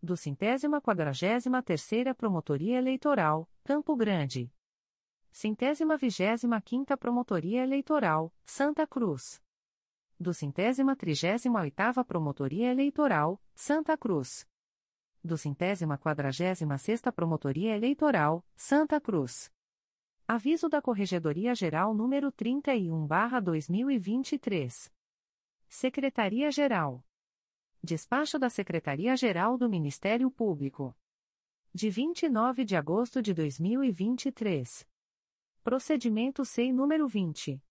[0.00, 4.48] do centésima quadragésima terceira Promotoria Eleitoral, Campo Grande.
[5.32, 9.42] Centésima vigésima quinta Promotoria Eleitoral, Santa Cruz.
[10.16, 14.47] Do centésima trigésima oitava Promotoria Eleitoral, Santa Cruz.
[15.28, 19.52] Do centésima quadragésima sexta Promotoria Eleitoral, Santa Cruz.
[20.26, 24.90] Aviso da Corregedoria Geral número 31 barra 2023.
[25.68, 27.04] Secretaria-Geral.
[27.84, 30.96] Despacho da Secretaria-Geral do Ministério Público.
[31.74, 34.88] De 29 de agosto de 2023.
[35.62, 37.62] Procedimento SEI número 20.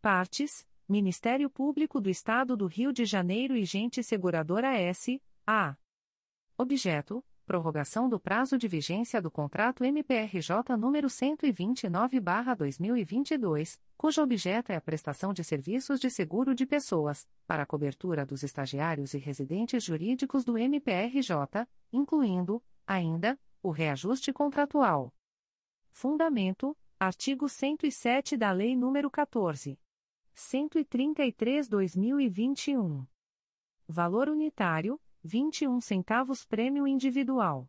[0.01, 5.19] Partes: Ministério Público do Estado do Rio de Janeiro e Gente Seguradora S.
[5.45, 5.75] A.
[6.57, 14.81] Objeto: prorrogação do prazo de vigência do contrato MPRJ número 129/2022, cujo objeto é a
[14.81, 20.43] prestação de serviços de seguro de pessoas, para a cobertura dos estagiários e residentes jurídicos
[20.43, 25.13] do MPRJ, incluindo, ainda, o reajuste contratual.
[25.91, 29.79] Fundamento: artigo 107 da Lei nº 14.
[30.35, 33.07] 133/2021.
[33.87, 37.67] Valor unitário: 21 centavos prêmio individual.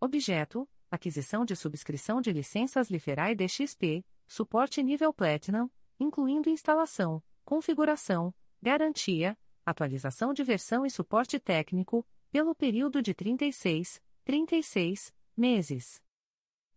[0.00, 5.68] Objeto: aquisição de subscrição de licenças Liferai DXP, suporte nível Platinum,
[5.98, 15.14] incluindo instalação, configuração, garantia, atualização de versão e suporte técnico, pelo período de 36, 36
[15.36, 16.02] meses.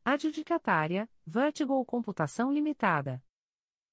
[0.05, 3.21] Adjudicatária: Vertigo Computação Limitada.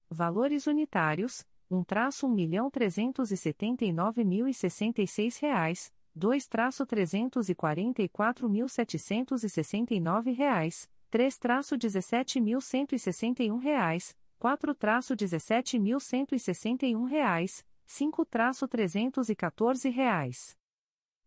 [0.09, 5.07] Valores unitários, um traço um milhão trezentos e setenta e nove mil e sessenta e
[5.07, 10.31] seis reais, dois traço trezentos e quarenta e quatro mil setecentos e sessenta e nove
[10.31, 15.99] reais, três traço dezessete mil cento e sessenta e um reais, quatro traço dezessete mil
[15.99, 20.55] cento e sessenta e um reais, cinco traço trezentos e quatorze reais.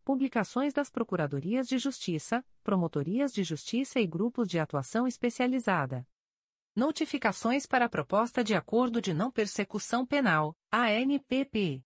[0.05, 6.07] Publicações das Procuradorias de Justiça, Promotorias de Justiça e Grupos de Atuação Especializada.
[6.79, 11.83] Notificações para a Proposta de Acordo de Não Persecução Penal, ANPP.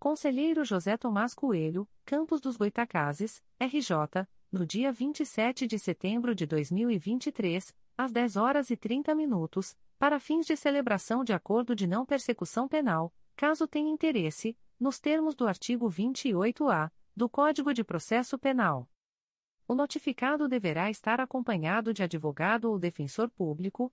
[0.00, 7.72] Conselheiro José Tomás Coelho, Campos dos Goitacazes, RJ, no dia 27 de setembro de 2023,
[7.96, 12.66] às 10 horas e 30 minutos, para fins de celebração de acordo de não persecução
[12.66, 18.90] penal, caso tenha interesse, nos termos do artigo 28-A do Código de Processo Penal.
[19.68, 23.92] O notificado deverá estar acompanhado de advogado ou defensor público,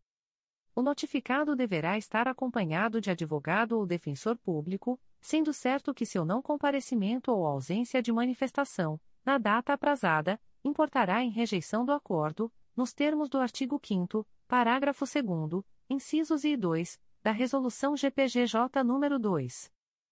[0.76, 6.42] O notificado deverá estar acompanhado de advogado ou defensor público, sendo certo que seu não
[6.42, 13.30] comparecimento ou ausência de manifestação, na data aprazada, importará em rejeição do acordo, nos termos
[13.30, 19.72] do artigo 5 parágrafo 2 incisos e 2, da Resolução GPGJ nº 2.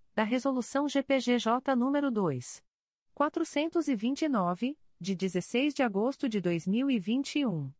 [0.13, 2.63] da Resolução GPGJ nº 2.
[3.13, 7.71] 429, de 16 de agosto de 2021.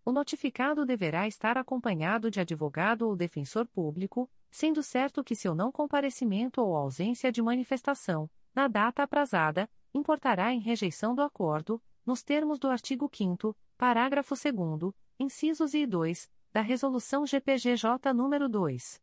[0.03, 5.71] O notificado deverá estar acompanhado de advogado ou defensor público, sendo certo que seu não
[5.71, 12.59] comparecimento ou ausência de manifestação, na data aprazada, importará em rejeição do acordo, nos termos
[12.59, 19.03] do artigo 5 parágrafo 2 incisos e 2, da Resolução GPGJ nº 2.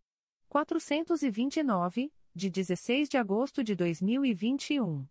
[0.49, 5.06] 429, de 16 de agosto de 2021.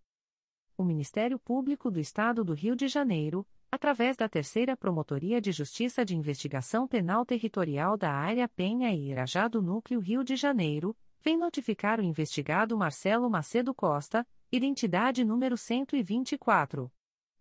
[0.76, 6.04] O Ministério Público do Estado do Rio de Janeiro, através da Terceira Promotoria de Justiça
[6.04, 11.36] de Investigação Penal Territorial da Área Penha e Irajá do Núcleo Rio de Janeiro, vem
[11.36, 16.90] notificar o investigado Marcelo Macedo Costa, identidade número 124.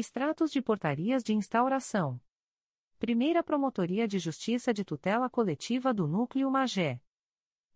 [0.00, 2.18] Extratos de portarias de instauração.
[2.98, 7.02] Primeira Promotoria de Justiça de Tutela Coletiva do Núcleo Magé.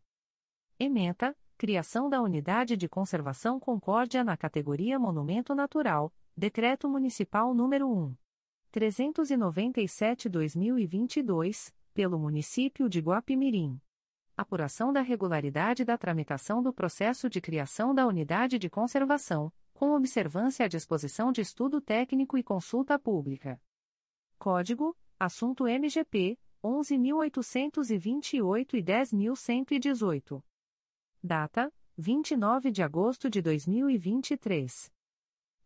[0.79, 6.13] Ementa: Criação da Unidade de Conservação Concórdia na categoria Monumento Natural.
[6.37, 8.15] Decreto Municipal número 1.
[8.73, 13.81] 397/2022, pelo município de Guapimirim
[14.37, 20.65] apuração da regularidade da tramitação do processo de criação da unidade de conservação, com observância
[20.65, 23.61] à disposição de estudo técnico e consulta pública.
[24.39, 30.43] Código: Assunto MGP 11.828 e 10.118.
[31.23, 34.93] Data: 29 de agosto de 2023.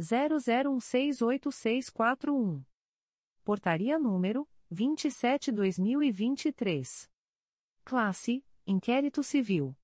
[0.00, 2.64] 00168641.
[3.44, 7.10] Portaria número 27-2023.
[7.84, 9.76] Classe: Inquérito Civil.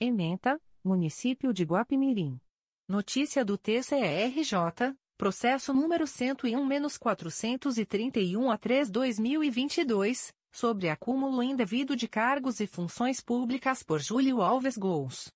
[0.00, 2.40] Ementa, Município de Guapimirim.
[2.88, 13.20] Notícia do TCRJ, processo número 101-431 a 3-2022, sobre acúmulo indevido de cargos e funções
[13.20, 15.30] públicas por Júlio Alves Gous.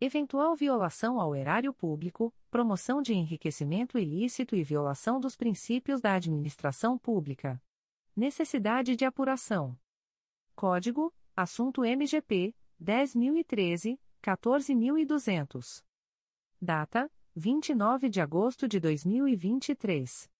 [0.00, 6.98] Eventual violação ao erário público, promoção de enriquecimento ilícito e violação dos princípios da administração
[6.98, 7.62] pública.
[8.16, 9.78] Necessidade de apuração.
[10.54, 15.84] Código: Assunto MGP 10.013 14.200.
[16.60, 20.30] Data: 29 de agosto de 2023.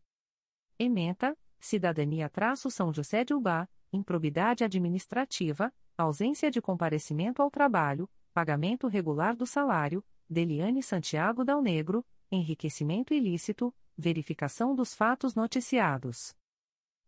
[0.77, 9.45] Ementa: Cidadania-São José de Ubá, improbidade administrativa, ausência de comparecimento ao trabalho, pagamento regular do
[9.45, 16.35] salário, Deliane Santiago Dal Negro, enriquecimento ilícito, verificação dos fatos noticiados.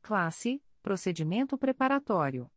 [0.00, 2.50] Classe: Procedimento preparatório.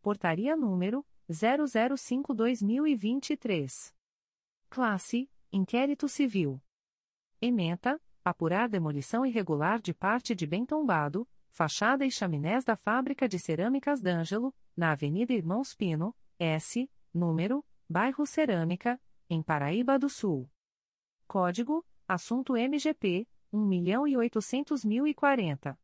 [0.00, 3.94] Portaria número 005-2023.
[4.68, 6.58] Classe Inquérito Civil.
[7.38, 13.38] Ementa, apurar demolição irregular de parte de bem tombado, fachada e chaminés da fábrica de
[13.38, 18.98] cerâmicas D'Angelo, na Avenida Irmãos Pino, S, número, bairro Cerâmica,
[19.28, 20.50] em Paraíba do Sul.
[21.26, 25.76] Código, assunto MGP, 1.800.040.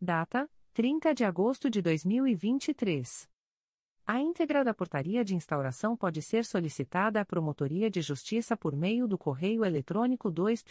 [0.00, 3.28] Data, 30 de agosto de 2023.
[4.08, 9.08] A íntegra da portaria de instauração pode ser solicitada à Promotoria de Justiça por meio
[9.08, 10.64] do correio eletrônico 2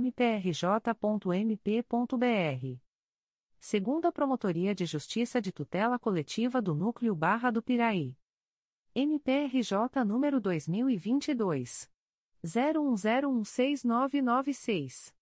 [0.00, 2.80] mprj.mp.br.
[3.60, 8.16] Segunda Promotoria de Justiça de Tutela Coletiva do Núcleo Barra do Piraí.
[8.94, 11.90] MPRJ número 2022.
[12.42, 15.14] 01016996.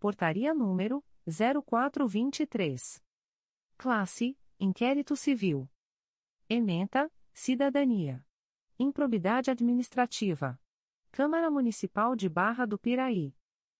[0.00, 3.00] Portaria número 0423.
[3.76, 5.68] Classe: Inquérito Civil.
[6.54, 8.24] Ementa, Cidadania.
[8.78, 10.56] Improbidade Administrativa.
[11.10, 13.34] Câmara Municipal de Barra do Piraí.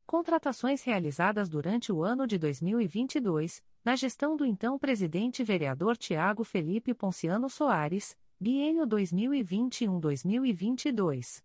[0.05, 6.92] Contratações realizadas durante o ano de 2022, na gestão do então presidente vereador Tiago Felipe
[6.92, 11.44] Ponciano Soares, biênio 2021-2022.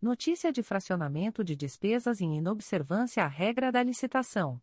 [0.00, 4.58] Notícia de fracionamento de despesas em inobservância à regra da licitação.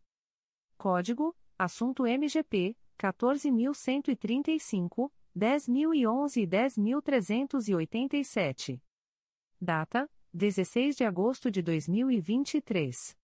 [0.80, 8.82] Código: Assunto MGP 14135 10.011 e 10.387.
[9.62, 13.16] Data: 16 de agosto de 2023.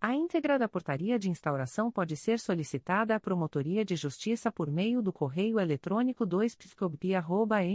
[0.00, 5.02] A íntegra da portaria de instauração pode ser solicitada à Promotoria de Justiça por meio
[5.02, 6.56] do correio eletrônico 2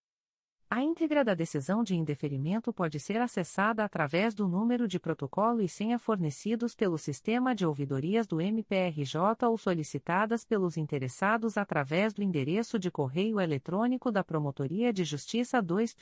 [0.75, 5.69] A íntegra da decisão de indeferimento pode ser acessada através do número de protocolo e
[5.69, 12.79] senha fornecidos pelo sistema de ouvidorias do MPRJ ou solicitadas pelos interessados através do endereço
[12.79, 15.95] de correio eletrônico da Promotoria de Justiça 2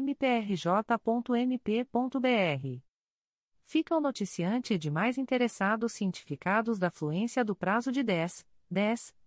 [0.00, 0.50] mprj.mp.br.
[3.64, 9.14] Fica o noticiante e demais interessados cientificados da fluência do prazo de 10, 10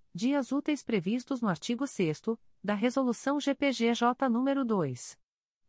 [0.13, 2.21] dias úteis previstos no artigo 6
[2.61, 5.17] da Resolução GPGJ nº 2.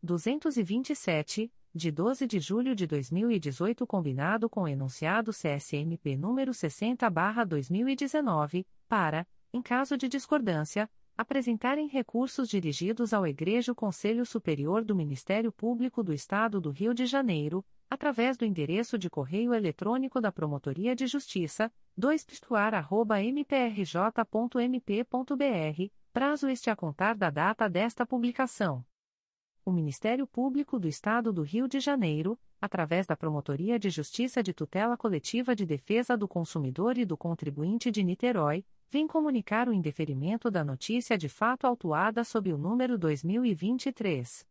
[0.02, 9.24] 227, de 12 de julho de 2018, combinado com o enunciado CSMP número 60/2019, para,
[9.52, 16.12] em caso de discordância, apresentarem recursos dirigidos ao Egrejo Conselho Superior do Ministério Público do
[16.12, 21.70] Estado do Rio de Janeiro, através do endereço de correio eletrônico da Promotoria de Justiça,
[21.94, 22.27] 2
[23.36, 23.93] mprj.mp.br
[26.10, 28.82] prazo este a contar da data desta publicação.
[29.62, 34.55] O Ministério Público do Estado do Rio de Janeiro, através da Promotoria de Justiça de
[34.55, 40.51] Tutela Coletiva de Defesa do Consumidor e do Contribuinte de Niterói, vem comunicar o indeferimento
[40.51, 44.51] da notícia de fato autuada sob o número 2023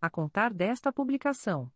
[0.00, 1.70] a contar desta publicação.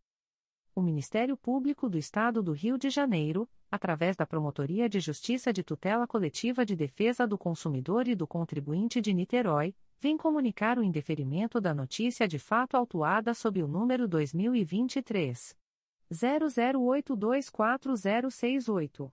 [0.74, 5.62] O Ministério Público do Estado do Rio de Janeiro, através da Promotoria de Justiça de
[5.62, 11.60] Tutela Coletiva de Defesa do Consumidor e do Contribuinte de Niterói, vem comunicar o indeferimento
[11.60, 15.54] da notícia de fato autuada sob o número 2023
[16.12, 19.12] 00824068.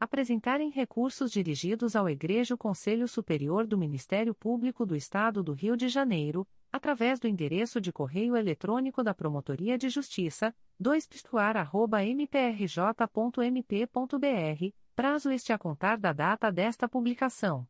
[0.00, 5.90] apresentarem recursos dirigidos ao Egrejo Conselho Superior do Ministério Público do Estado do Rio de
[5.90, 11.06] Janeiro, através do endereço de correio eletrônico da Promotoria de Justiça, 2
[12.16, 12.40] mprj.mp.br
[14.96, 17.66] prazo este a contar da data desta publicação.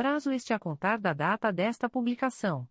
[0.00, 2.66] prazo este a contar da data desta publicação.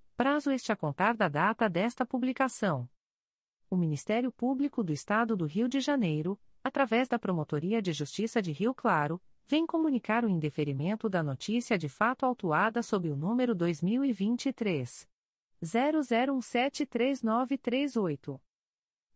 [0.21, 2.87] prazo este a contar da data desta publicação.
[3.67, 8.51] O Ministério Público do Estado do Rio de Janeiro, através da Promotoria de Justiça de
[8.51, 15.09] Rio Claro, vem comunicar o indeferimento da notícia de fato autuada sob o número 2023
[15.63, 18.39] 00173938.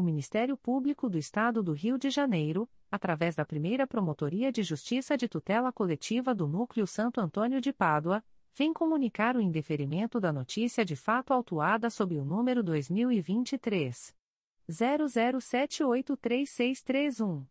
[0.00, 5.14] O Ministério Público do Estado do Rio de Janeiro, através da primeira Promotoria de Justiça
[5.14, 8.24] de Tutela Coletiva do Núcleo Santo Antônio de Pádua,
[8.56, 14.16] vem comunicar o indeferimento da notícia de fato autuada sob o número 2023
[14.70, 17.46] 00783631.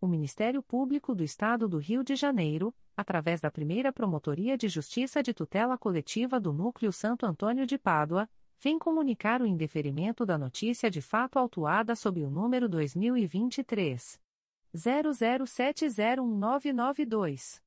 [0.00, 5.24] O Ministério Público do Estado do Rio de Janeiro, através da primeira Promotoria de Justiça
[5.24, 10.88] de Tutela Coletiva do Núcleo Santo Antônio de Pádua, vem comunicar o indeferimento da notícia
[10.88, 14.20] de fato autuada sob o número 2023.
[14.72, 17.60] 00701992.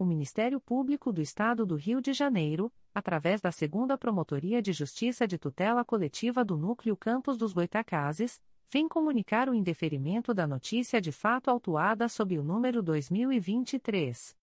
[0.00, 5.28] o Ministério Público do Estado do Rio de Janeiro, através da Segunda Promotoria de Justiça
[5.28, 8.40] de Tutela Coletiva do Núcleo Campos dos Goitacazes,
[8.72, 14.34] vem comunicar o indeferimento da notícia de fato autuada sob o número 2023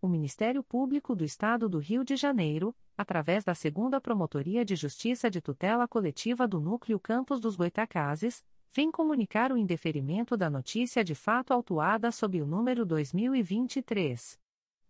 [0.00, 5.28] O Ministério Público do Estado do Rio de Janeiro, através da Segunda Promotoria de Justiça
[5.28, 11.16] de Tutela Coletiva do Núcleo Campos dos Goitacazes, vem comunicar o indeferimento da notícia de
[11.16, 14.38] fato autuada sob o número 2023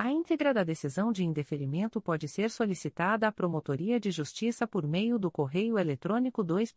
[0.00, 5.18] A íntegra da decisão de indeferimento pode ser solicitada à Promotoria de Justiça por meio
[5.18, 6.72] do correio eletrônico 2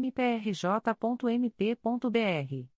[0.00, 2.77] mprj.mp.br.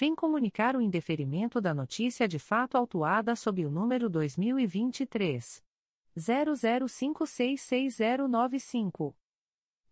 [0.00, 5.62] vem comunicar o indeferimento da notícia de fato autuada sob o número 2023
[6.16, 9.14] 00566095.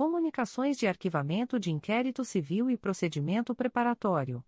[0.00, 4.42] Comunicações de Arquivamento de Inquérito Civil e Procedimento Preparatório.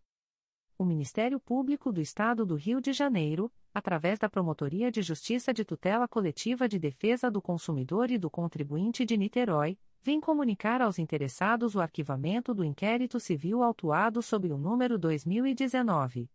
[0.81, 5.63] O Ministério Público do Estado do Rio de Janeiro, através da Promotoria de Justiça de
[5.63, 11.75] Tutela Coletiva de Defesa do Consumidor e do Contribuinte de Niterói, vem comunicar aos interessados
[11.75, 16.27] o arquivamento do inquérito civil autuado sob o número 2019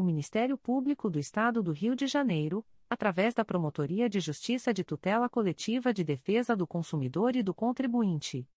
[0.00, 4.82] o Ministério Público do Estado do Rio de Janeiro, através da Promotoria de Justiça de
[4.82, 8.48] Tutela Coletiva de Defesa do Consumidor e do Contribuinte.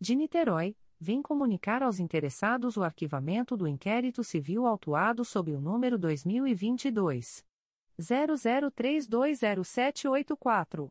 [0.00, 5.96] De Niterói, vem comunicar aos interessados o arquivamento do inquérito civil autuado sob o número
[5.96, 7.44] 2022
[7.98, 10.90] 00320784.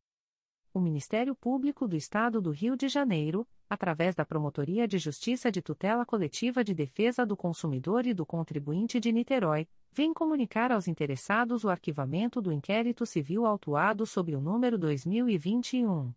[0.73, 5.61] o Ministério Público do Estado do Rio de Janeiro, através da Promotoria de Justiça de
[5.61, 11.63] Tutela Coletiva de Defesa do Consumidor e do Contribuinte de Niterói, vem comunicar aos interessados
[11.63, 16.13] o arquivamento do inquérito civil autuado sob o número 2021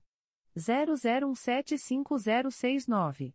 [0.56, 3.34] 00175069.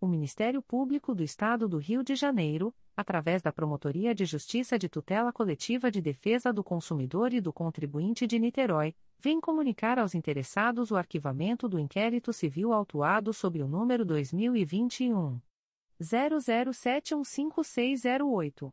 [0.00, 4.88] o Ministério Público do Estado do Rio de Janeiro, através da Promotoria de Justiça de
[4.88, 10.90] Tutela Coletiva de Defesa do Consumidor e do Contribuinte de Niterói, vem comunicar aos interessados
[10.90, 15.40] o arquivamento do inquérito civil autuado sob o número 2021
[16.00, 18.72] 00715608.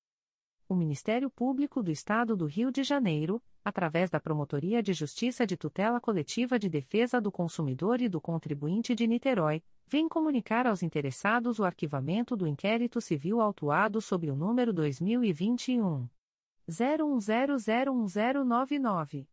[0.71, 5.57] o Ministério Público do Estado do Rio de Janeiro, através da Promotoria de Justiça de
[5.57, 11.59] Tutela Coletiva de Defesa do Consumidor e do Contribuinte de Niterói, vem comunicar aos interessados
[11.59, 16.07] o arquivamento do inquérito civil autuado sob o número 2021
[16.69, 19.27] 01001099.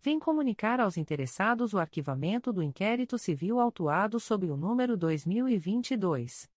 [0.00, 6.48] vem comunicar aos interessados o arquivamento do inquérito civil autuado sob o número 2022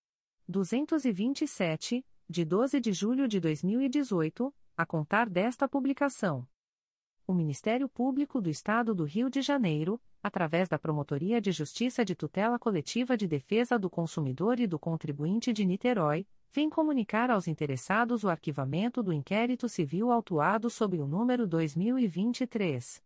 [0.47, 6.47] 227, de 12 de julho de 2018, a contar desta publicação
[7.27, 12.15] o Ministério Público do Estado do Rio de Janeiro, através da Promotoria de Justiça de
[12.15, 18.23] Tutela Coletiva de Defesa do Consumidor e do Contribuinte de Niterói, vem comunicar aos interessados
[18.23, 23.05] o arquivamento do inquérito civil autuado sob o número 2023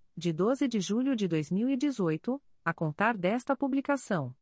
[0.15, 4.35] de 12 de julho de 2018, a contar desta publicação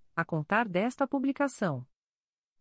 [0.15, 1.85] a contar desta publicação.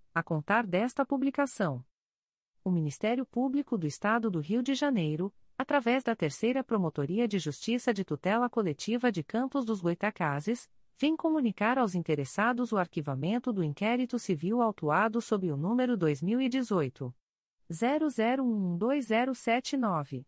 [0.13, 1.83] a contar desta publicação.
[2.63, 7.91] O Ministério Público do Estado do Rio de Janeiro, através da Terceira Promotoria de Justiça
[7.93, 14.19] de Tutela Coletiva de Campos dos Goitacazes, vem comunicar aos interessados o arquivamento do inquérito
[14.19, 17.11] civil autuado sob o número 2018
[17.71, 20.27] 00120779.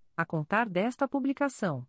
[0.21, 1.87] a contar desta publicação.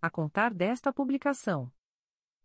[0.00, 1.70] a contar desta publicação.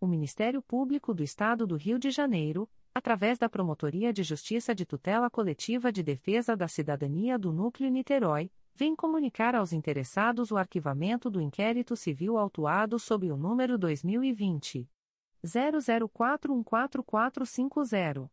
[0.00, 4.86] O Ministério Público do Estado do Rio de Janeiro, através da Promotoria de Justiça de
[4.86, 11.28] Tutela Coletiva de Defesa da Cidadania do Núcleo Niterói, vem comunicar aos interessados o arquivamento
[11.28, 14.88] do inquérito civil autuado sob o número 2020
[15.44, 18.30] 00414450.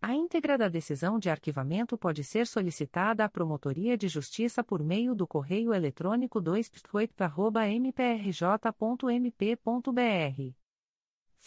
[0.00, 5.12] A íntegra da decisão de arquivamento pode ser solicitada à Promotoria de Justiça por meio
[5.12, 6.70] do correio eletrônico 2
[7.82, 8.28] mprj.mp.br.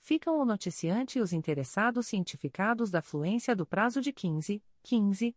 [0.00, 5.36] Ficam o noticiante e os interessados cientificados da fluência do prazo de 15, 15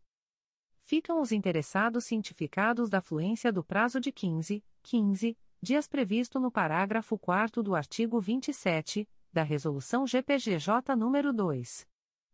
[0.81, 7.19] Ficam os interessados cientificados da fluência do prazo de 15, 15 dias previsto no parágrafo
[7.19, 11.89] 4 do artigo 27 da Resolução GPGJ nº 2.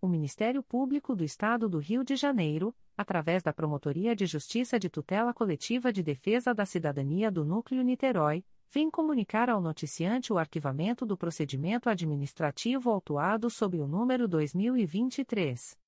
[0.00, 4.88] O Ministério Público do Estado do Rio de Janeiro, através da Promotoria de Justiça de
[4.90, 11.06] Tutela Coletiva de Defesa da Cidadania do Núcleo Niterói, vem comunicar ao noticiante o arquivamento
[11.06, 15.78] do procedimento administrativo autuado sob o número 2023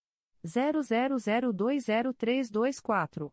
[0.45, 3.33] 00020324.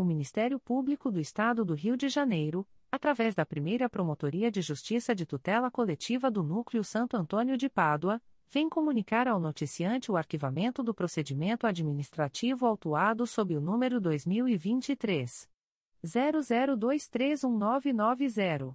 [0.00, 5.14] O Ministério Público do Estado do Rio de Janeiro, através da primeira Promotoria de Justiça
[5.14, 8.18] de Tutela Coletiva do Núcleo Santo Antônio de Pádua,
[8.50, 15.46] vem comunicar ao noticiante o arquivamento do procedimento administrativo autuado sob o número 2023
[16.02, 18.74] 00231990.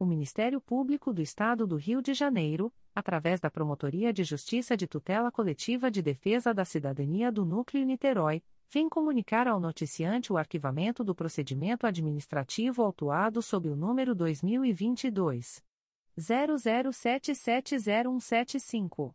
[0.00, 4.86] o Ministério Público do Estado do Rio de Janeiro, através da Promotoria de Justiça de
[4.86, 11.04] Tutela Coletiva de Defesa da Cidadania do Núcleo Niterói, vem comunicar ao noticiante o arquivamento
[11.04, 15.62] do procedimento administrativo autuado sob o número 2022
[16.18, 19.14] 00770175.